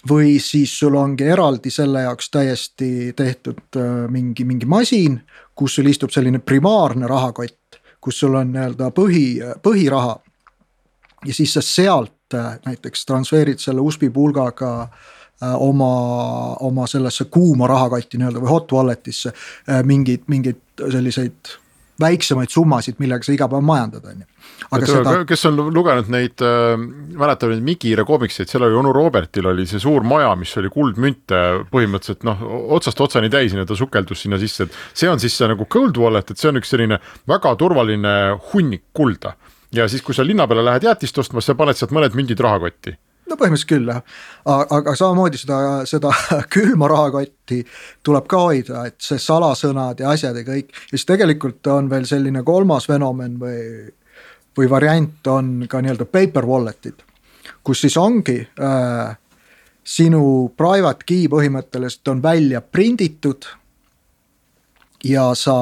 [0.09, 5.21] Või siis sul ongi eraldi selle jaoks täiesti tehtud äh, mingi, mingi masin,
[5.55, 10.19] kus sul istub selline primaarne rahakott, kus sul on nii-öelda põhi, põhiraha.
[11.27, 17.67] ja siis sa sealt äh, näiteks transferid selle USB pulgaga äh, oma, oma sellesse kuuma
[17.69, 19.33] rahakotti nii-öelda või hot wallet'isse
[19.85, 21.57] mingeid, mingeid selliseid
[22.01, 24.29] väiksemaid summasid, millega sa iga päev majandad, on ju.
[24.71, 25.13] Aga et seda...
[25.29, 26.75] kes on lugenud neid äh,,
[27.19, 31.41] mäletab neid Migiire koomikseid, seal oli onu Robertil oli see suur maja, mis oli kuldmünte
[31.73, 32.43] põhimõtteliselt noh,
[32.77, 36.01] otsast otsani täis ja ta sukeldus sinna sisse, et see on siis see nagu cold
[36.01, 38.17] wallet, et see on üks selline väga turvaline
[38.53, 39.37] hunnik kulda.
[39.75, 42.41] ja siis, kui sa linna peale lähed jäätist ostma, siis sa paned sealt mõned mündid
[42.43, 42.97] rahakotti
[43.31, 44.03] no põhimõtteliselt küll jah,
[44.77, 46.13] aga samamoodi seda, seda
[46.55, 47.63] külma rahakotti
[48.07, 50.75] tuleb ka hoida, et see salasõnad ja asjad ja kõik.
[50.75, 53.63] ja siis tegelikult on veel selline kolmas fenomen või,
[54.59, 57.07] või variant on ka nii-öelda paper wallet'id.
[57.65, 59.17] kus siis ongi äh,
[59.85, 63.45] sinu private key põhimõtteliselt on välja prinditud.
[65.05, 65.55] ja sa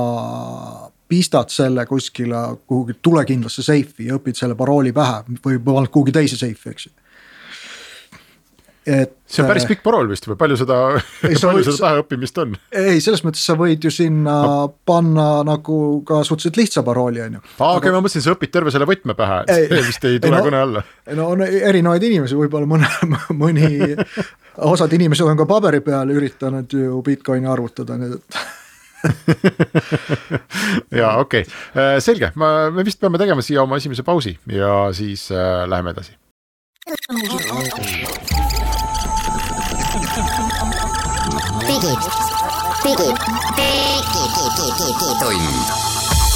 [1.09, 6.71] pistad selle kuskile kuhugi tulekindlasse seifi ja õpid selle parooli pähe või kuhugi teise seifi,
[6.71, 7.08] eks ju
[8.89, 9.15] et.
[9.29, 10.79] see on päris pikk parool vist või palju seda,
[11.23, 12.57] palju seda päheõppimist on?
[12.73, 14.59] ei, selles mõttes sa võid ju sinna no.
[14.89, 17.45] panna nagu ka suhteliselt lihtsa parooli, on ju.
[17.59, 20.39] aa, okei, ma mõtlesin, sa õpid terve selle võtme pähe, et see vist ei tule
[20.39, 20.85] no, kõne alla.
[21.19, 22.93] no on erinevaid inimesi, võib-olla mõne,
[23.43, 23.69] mõni,
[24.69, 28.41] osad inimesed on ka paberi peal üritanud ju Bitcoini arvutada, nii et
[31.01, 31.47] ja okei okay.,
[31.79, 35.95] äh, selge, ma, me vist peame tegema siia oma esimese pausi ja siis äh, läheme
[35.95, 36.19] edasi
[41.81, 43.19] digitund,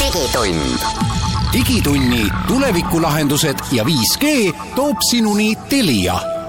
[0.00, 0.80] digitund.
[1.52, 6.41] digitunni tulevikulahendused ja 5G toob sinuni Telia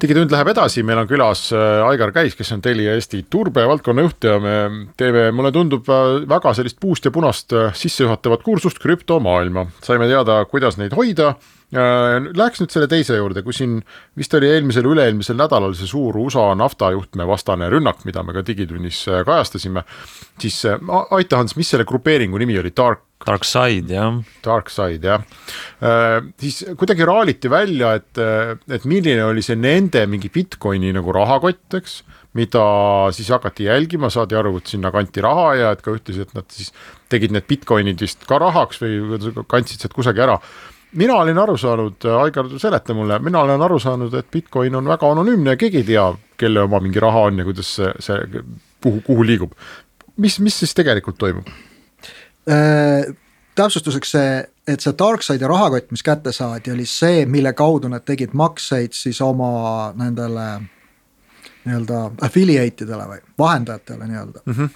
[0.00, 4.26] digitund läheb edasi, meil on külas äh, Aigar Käis, kes on Telia Eesti turbevaldkonna juht
[4.28, 4.56] ja me
[4.98, 9.66] teeme, mulle tundub äh, väga sellist puust ja punast äh, sissejuhatavat kursust krüptomaailma.
[9.84, 11.34] saime teada, kuidas neid hoida
[11.66, 13.80] Läheks nüüd selle teise juurde, kui siin
[14.14, 19.00] vist oli eelmisel, üle-eelmisel nädalal see suur USA naftajuhtme vastane rünnak, mida me ka Digitunnis
[19.26, 19.82] kajastasime,
[20.38, 23.02] siis aita, Hans, mis selle grupeeringu nimi oli, Dark?
[23.24, 24.18] Dark Side, jah.
[24.44, 25.24] Dark Side, jah.
[25.80, 28.20] Äh, siis kuidagi raaliti välja, et,
[28.68, 32.02] et milline oli see nende mingi Bitcoini nagu rahakott, eks
[32.36, 32.62] mida
[33.16, 36.72] siis hakati jälgima, saadi aru, et sinna kanti raha ja et ka ühtlaselt nad siis
[37.12, 40.40] tegid need Bitcoinid vist ka rahaks või kandsid sealt kusagil ära
[40.96, 45.10] mina olin aru saanud, Aigar, seleta mulle, mina olen aru saanud, et Bitcoin on väga
[45.12, 46.06] anonüümne ja keegi ei tea,
[46.40, 48.44] kelle oma mingi raha on ja kuidas see, see,
[48.84, 49.56] kuhu, kuhu liigub.
[50.16, 51.75] mis, mis siis tegelikult toimub äh,?
[53.56, 54.32] Täpsustuseks see,
[54.68, 59.20] et see Darkside'i rahakott, mis kätte saadi, oli see, mille kaudu nad tegid makseid siis
[59.24, 60.46] oma nendele
[61.66, 64.54] nii-öelda affiliate idele või vahendajatele nii-öelda mm.
[64.54, 64.68] -hmm.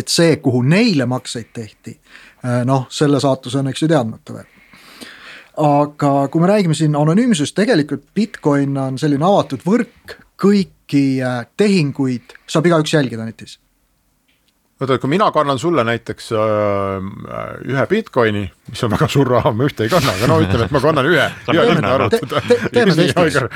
[0.00, 1.98] et see, kuhu neile makseid tehti,
[2.44, 4.50] äh, noh, selle saatus on eks ju teadmata veel
[5.56, 12.34] aga kui me räägime siin anonüümsusest, tegelikult Bitcoin on selline avatud võrk, kõiki äh, tehinguid
[12.46, 13.58] saab igaüks jälgida netis
[14.84, 17.08] oota, kui mina kannan sulle näiteks äh,
[17.70, 20.74] ühe Bitcoini, mis on väga suur raha, ma ühte ei kanna, aga no ütleme, et
[20.74, 21.26] ma kannan ühe.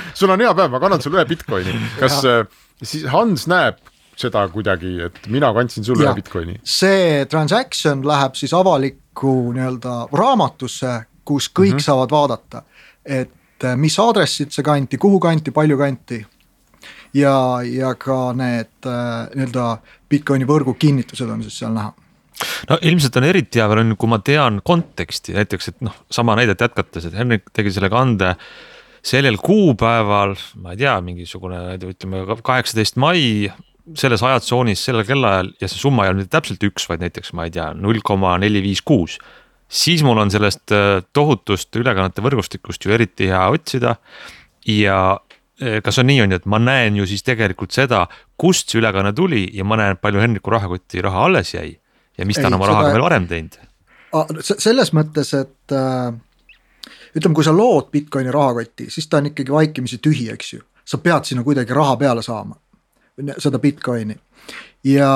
[0.18, 2.42] sul on hea päev, ma kannan sulle ühe Bitcoini, kas äh,
[2.82, 3.78] siis Hans näeb
[4.18, 6.56] seda kuidagi, et mina kandsin sulle ja, ühe Bitcoini?
[6.64, 10.94] see transaction läheb siis avalikku nii-öelda raamatusse,
[11.28, 11.84] kus kõik mm -hmm.
[11.84, 12.62] saavad vaadata,
[13.04, 16.26] et äh, mis aadressid see kanti, kuhu kanti, palju kanti.
[17.14, 19.78] ja, ja ka need äh, nii-öelda
[20.08, 21.92] Bitcoini võrgu kinnitused on siis seal näha
[22.70, 26.36] no ilmselt on eriti hea veel on, kui ma tean konteksti, näiteks, et noh, sama
[26.38, 28.34] näidet jätkates, et Henrik tegi selle kande
[29.08, 33.48] sellel kuupäeval, ma ei tea, mingisugune ütleme kaheksateist mai
[33.96, 37.54] selles ajatsoonis, sellel kellaajal ja see summa ei olnud täpselt üks, vaid näiteks ma ei
[37.54, 39.16] tea, null koma neli viis kuus
[39.68, 43.96] siis mul on sellest äh, tohutust ülekannete võrgustikust ju eriti hea otsida.
[44.66, 45.20] ja
[45.84, 48.04] kas on nii, on ju, et ma näen ju siis tegelikult seda,
[48.38, 51.78] kust see ülekanne tuli ja ma näen, palju Henriku rahakoti raha alles jäi.
[52.18, 53.58] ja mis ta on oma rahaga veel varem teinud.
[54.42, 56.14] selles mõttes, et äh,
[57.16, 60.62] ütleme, kui sa lood Bitcoini rahakotti, siis ta on ikkagi vaikimisi tühi, eks ju.
[60.84, 62.56] sa pead sinna kuidagi raha peale saama,
[63.38, 64.16] seda Bitcoini.
[64.84, 65.12] ja,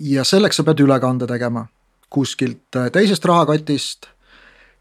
[0.00, 1.66] ja selleks sa pead ülekande tegema
[2.12, 4.06] kuskilt äh, teisest rahakotist.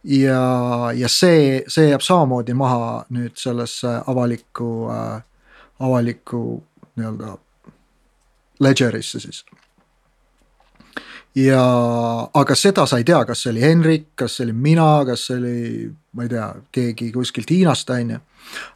[0.03, 5.21] Ja, ja see, see jääb samamoodi maha nüüd sellesse avalikku äh,,
[5.79, 6.41] avalikku
[6.97, 7.35] nii-öelda
[8.61, 9.43] ledger'isse siis
[11.35, 11.61] ja
[12.33, 15.37] aga seda sa ei tea, kas see oli Henrik, kas see olin mina, kas see
[15.37, 15.85] oli,
[16.17, 18.19] ma ei tea, keegi kuskilt Hiinast, on ju.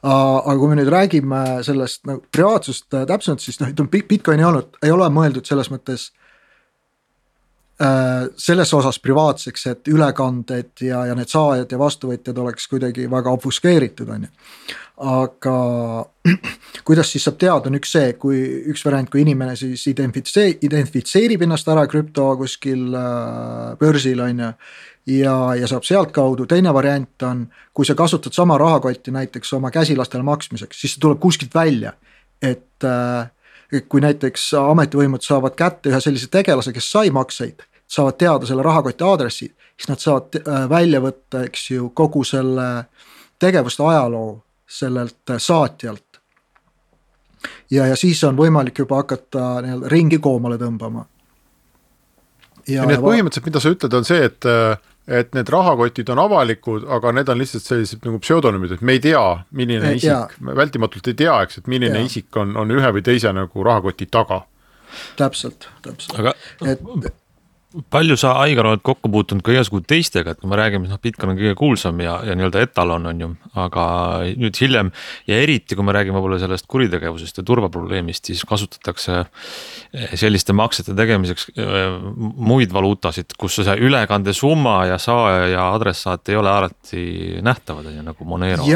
[0.08, 4.78] aga kui me nüüd räägime sellest nagu privaatsust täpsemalt, siis noh, ütleme Bitcoin ei olnud,
[4.86, 6.25] ei ole mõeldud selles mõttes Äh,
[7.76, 14.10] selles osas privaatseks, et ülekanded ja, ja need saajad ja vastuvõtjad oleks kuidagi väga obfuskeeritud,
[14.16, 14.30] on ju.
[15.04, 15.56] aga
[16.88, 18.40] kuidas siis saab teada, on üks see, kui
[18.72, 24.52] üks variant, kui inimene siis identifitsee-, identifitseerib ennast ära krüpto kuskil äh, börsil, on ju.
[25.18, 27.44] ja, ja saab sealtkaudu, teine variant on,
[27.76, 31.92] kui sa kasutad sama rahakotti näiteks oma käsilastele maksmiseks, siis see tuleb kuskilt välja,
[32.40, 33.28] et äh,
[33.90, 39.04] kui näiteks ametivõimud saavad kätte ühe sellise tegelase, kes sai makseid, saavad teada selle rahakoti
[39.04, 42.70] aadressi, siis nad saavad äh, välja võtta, eks ju, kogu selle
[43.40, 44.30] tegevuste ajaloo
[44.68, 46.22] sellelt äh, saatjalt.
[47.72, 51.06] ja, ja siis on võimalik juba hakata nii-öelda ringi koomale tõmbama.
[52.68, 56.22] ja nii et põhimõtteliselt, mida sa ütled, on see, et äh, et need rahakotid on
[56.24, 59.24] avalikud, aga need on lihtsalt sellised nagu pseudonüümid, et me ei tea,
[59.58, 62.08] milline e, isik, me vältimatult ei tea, eks, et milline ja.
[62.10, 64.42] isik on, on ühe või teise nagu rahakoti taga.
[65.20, 66.34] täpselt, täpselt aga
[66.66, 66.82] et
[67.92, 71.34] palju sa, Aigar, oled kokku puutunud ka igasugu teistega, et kui me räägime, noh, Bitcoin
[71.34, 73.30] on kõige kuulsam ja, ja nii-öelda etalon on ju,
[73.62, 73.86] aga
[74.40, 74.92] nüüd hiljem
[75.30, 80.96] ja eriti, kui me räägime võib-olla sellest kuritegevusest ja turvaprobleemist, siis kasutatakse eh, selliste maksete
[80.98, 81.86] tegemiseks eh,
[82.22, 87.06] muid valuutasid, kus see ülekandesumma ja saaja ja adressaat ei ole alati
[87.46, 88.68] nähtavad, on ju, nagu Monero.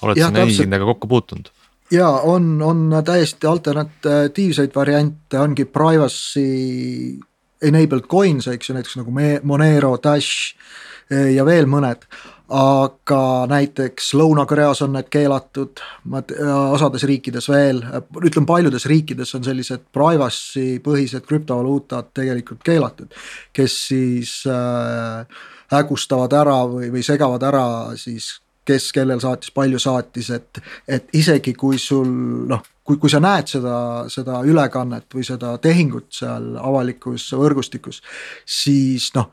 [0.00, 1.50] oled sa nendega kokku puutunud?
[1.90, 7.18] ja on, on täiesti alternatiivseid variante, ongi privacy
[7.62, 10.54] enabled coins, eks ju, näiteks nagu Monero, Dash
[11.10, 12.06] eh, ja veel mõned.
[12.50, 15.78] aga näiteks Lõuna-Koreas on need keelatud,
[16.74, 17.78] osades riikides veel,
[18.18, 23.14] ütleme paljudes riikides on sellised privacy põhised krüptovaluutad tegelikult keelatud.
[23.52, 25.22] kes siis äh,
[25.70, 31.54] hägustavad ära või, või segavad ära siis kes kellel saatis, palju saatis, et, et isegi
[31.58, 32.10] kui sul
[32.50, 33.76] noh kui, kui sa näed seda,
[34.10, 38.02] seda ülekannet või seda tehingut seal avalikus võrgustikus,
[38.48, 39.30] siis noh,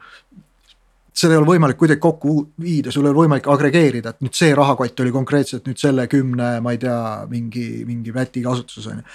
[1.18, 4.53] seda ei ole võimalik kuidagi kokku viida, sul ei ole võimalik agregeerida, et nüüd see
[4.58, 6.99] rahakott oli konkreetselt nüüd selle kümne, ma ei tea,
[7.32, 9.08] mingi, mingi väti kasutuses on ju.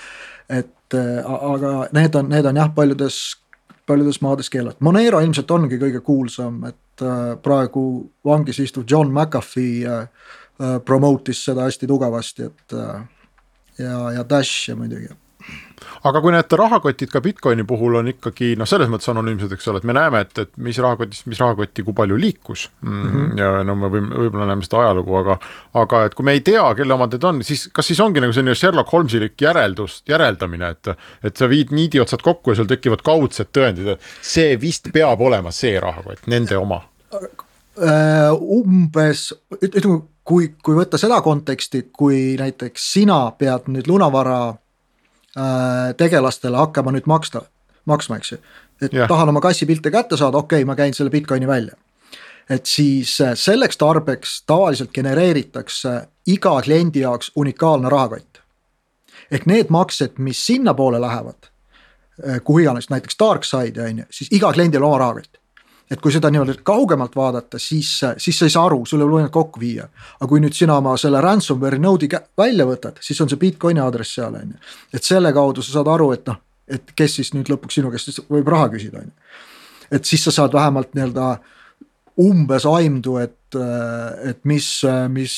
[0.59, 3.20] et aga need on, need on jah, paljudes,
[3.86, 7.84] paljudes maades keelatud, Monero ilmselt ongi kõige kuulsam, et äh, praegu
[8.26, 10.28] vangis istuv John McAfee äh,
[10.59, 12.78] äh, promote'is seda hästi tugevasti, et
[13.79, 15.12] ja, ja Dash ja muidugi
[16.07, 19.81] aga kui need rahakotid ka Bitcoini puhul on ikkagi noh, selles mõttes anonüümsed, eks ole,
[19.83, 23.03] et me näeme, et, et mis rahakotist, mis rahakotti, kui palju liikus mm.
[23.03, 23.41] -hmm.
[23.41, 25.39] ja no me võime, võib-olla näeme seda ajalugu, aga,
[25.83, 28.35] aga et kui me ei tea, kelle omad need on, siis kas siis ongi nagu
[28.35, 30.95] selline Sherlock Holmesilik järeldus, järeldamine, et.
[31.23, 35.51] et sa viid niidiotsad kokku ja sul tekivad kaudsed tõendid, et see vist peab olema
[35.55, 36.85] see rahakott, nende oma
[37.73, 39.31] Äh, umbes,
[39.62, 46.95] ütleme, kui, kui võtta seda konteksti, kui näiteks sina pead nüüd lunavara äh, tegelastele hakkama
[46.95, 47.45] nüüd maksta,
[47.91, 48.41] maksma, eks ju.
[48.83, 49.09] et yeah.
[49.09, 51.77] tahan oma kassipilte kätte saada, okei okay,, ma käin selle Bitcoini välja.
[52.51, 58.43] et siis äh, selleks tarbeks tavaliselt genereeritakse iga kliendi jaoks unikaalne rahakott.
[59.31, 61.51] ehk need maksed, mis sinnapoole lähevad,
[62.45, 65.41] kuhu iganes, näiteks Darkside'i on ju, siis iga kliendil oma rahakott
[65.93, 69.18] et kui seda niimoodi kaugemalt vaadata, siis, siis sa ei saa aru, sul ei ole
[69.18, 69.88] võimalik kokku viia.
[70.18, 74.16] aga kui nüüd sina oma selle ransomware'i node'i välja võtad, siis on see Bitcoini aadress
[74.16, 74.61] seal on ju.
[74.95, 76.38] et selle kaudu sa saad aru, et noh,
[76.68, 79.34] et kes siis nüüd lõpuks sinu käest võib raha küsida on ju.
[79.99, 81.34] et siis sa saad vähemalt nii-öelda
[82.22, 83.57] umbes aimdu, et,
[84.28, 84.68] et mis,
[85.09, 85.36] mis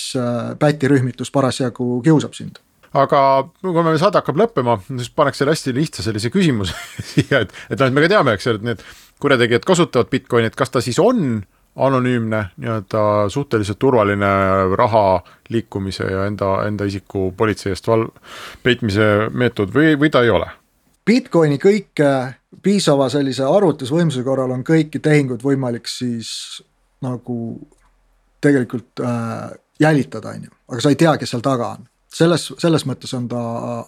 [0.59, 2.63] pätirühmitus parasjagu kiusab sind
[2.95, 3.21] aga
[3.63, 6.77] kui meie saade hakkab lõppema, siis paneks selle hästi lihtsa sellise küsimuse
[7.13, 8.85] siia, et, et noh, et me ka teame, eks ole, et need
[9.23, 11.43] kurjategijad kasutavad Bitcoini, et kas ta siis on
[11.75, 14.29] anonüümne, nii-öelda suhteliselt turvaline
[14.79, 18.07] raha liikumise ja enda, enda isiku politsei eest val-,
[18.63, 20.47] peitmise meetod või, või ta ei ole?
[21.05, 22.01] Bitcoini kõik
[22.63, 26.63] piisava sellise arvutusvõimsuse korral on kõiki tehinguid võimalik siis
[27.05, 27.59] nagu
[28.45, 31.83] tegelikult äh, jälitada, on ju, aga sa ei tea, kes seal taga on
[32.15, 33.43] selles, selles mõttes on ta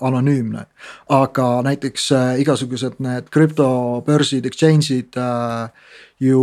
[0.05, 0.66] anonüümne.
[1.09, 5.70] aga näiteks äh, igasugused need krüptobörsid, exchange'id äh,
[6.20, 6.43] ju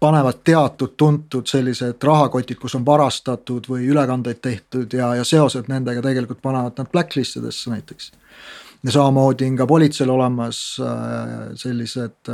[0.00, 6.02] panevad teatud tuntud sellised rahakotid, kus on varastatud või ülekandeid tehtud ja, ja seosed nendega
[6.04, 8.12] tegelikult panevad nad blacklist idesse näiteks.
[8.84, 12.30] ja samamoodi on ka politseil olemas äh, sellised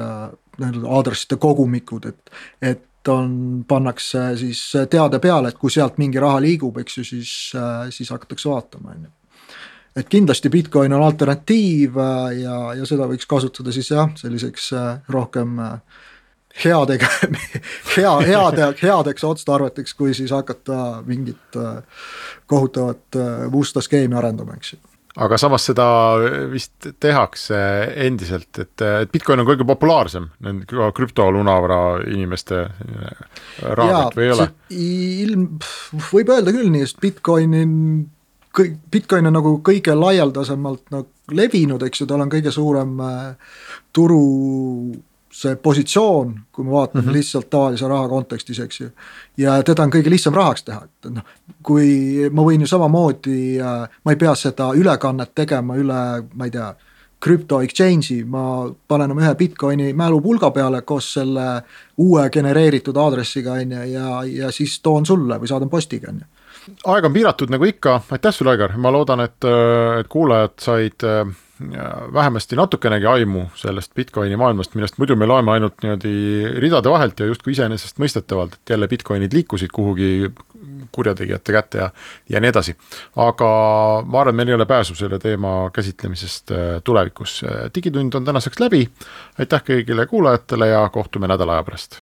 [0.59, 2.31] nii-öelda aadresside kogumikud, et,
[2.63, 7.35] et on, pannakse siis teade peale, et kui sealt mingi raha liigub, eks ju, siis,
[7.95, 9.13] siis hakatakse vaatama, on ju.
[9.95, 11.99] Et kindlasti Bitcoin on alternatiiv
[12.41, 14.73] ja, ja seda võiks kasutada siis jah, selliseks
[15.15, 15.61] rohkem
[16.65, 17.11] headega,
[17.95, 21.61] hea, heade, headeks otstarveteks, kui siis hakata mingit
[22.51, 23.23] kohutavat
[23.55, 24.83] musta skeemi arendama, eks ju
[25.15, 25.87] aga samas seda
[26.51, 27.59] vist tehakse
[28.07, 32.65] endiselt, et, et Bitcoin on kõige populaarsem nende krüptolunavara inimeste
[33.63, 34.49] rahakott või ei ole?
[34.75, 35.47] ilm,
[36.11, 37.65] võib öelda küll nii, sest Bitcoini,
[38.91, 43.59] Bitcoin on nagu kõige laialdasemalt nagu levinud, eks ju, tal on kõige suurem äh,
[43.95, 44.21] turu
[45.35, 47.13] see positsioon, kui me vaatame mm -hmm.
[47.13, 48.89] lihtsalt tavalise raha kontekstis, eks ju.
[49.37, 51.23] ja teda on kõige lihtsam rahaks teha, et noh,
[51.63, 53.59] kui ma võin ju samamoodi,
[54.05, 56.03] ma ei pea seda ülekannet tegema üle,
[56.35, 56.75] ma ei tea,
[57.21, 61.63] krüpto exchange'i, ma panen oma ühe Bitcoini mälupulga peale koos selle
[61.97, 66.27] uue genereeritud aadressiga, on ju, ja, ja siis toon sulle või saadan postiga, on ju.
[66.85, 69.41] aeg on piiratud nagu ikka, aitäh sulle, Aigar, ma loodan, et,
[70.01, 71.09] et kuulajad said
[72.13, 76.15] vähemasti natukenegi aimu sellest Bitcoini maailmast, millest muidu me loeme ainult niimoodi
[76.61, 80.33] ridade vahelt ja justkui iseenesestmõistetavalt, et jälle Bitcoinid liikusid kuhugi
[80.93, 81.91] kurjategijate kätte ja,
[82.29, 82.77] ja nii edasi.
[83.17, 83.49] aga
[84.07, 87.45] ma arvan, et meil ei ole pääsu selle teema käsitlemisest äh, tulevikus.
[87.75, 88.89] digitund on tänaseks läbi.
[89.39, 91.99] aitäh kõigile kuulajatele ja kohtume nädala aja pärast.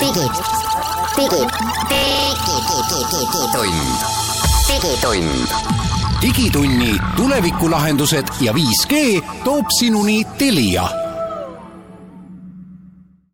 [0.00, 0.26] digi,
[1.16, 1.42] digi,
[1.88, 4.21] digi, digitund,
[4.72, 5.48] digitund.
[6.22, 10.88] digitunni tulevikulahendused ja 5G toob sinuni Telia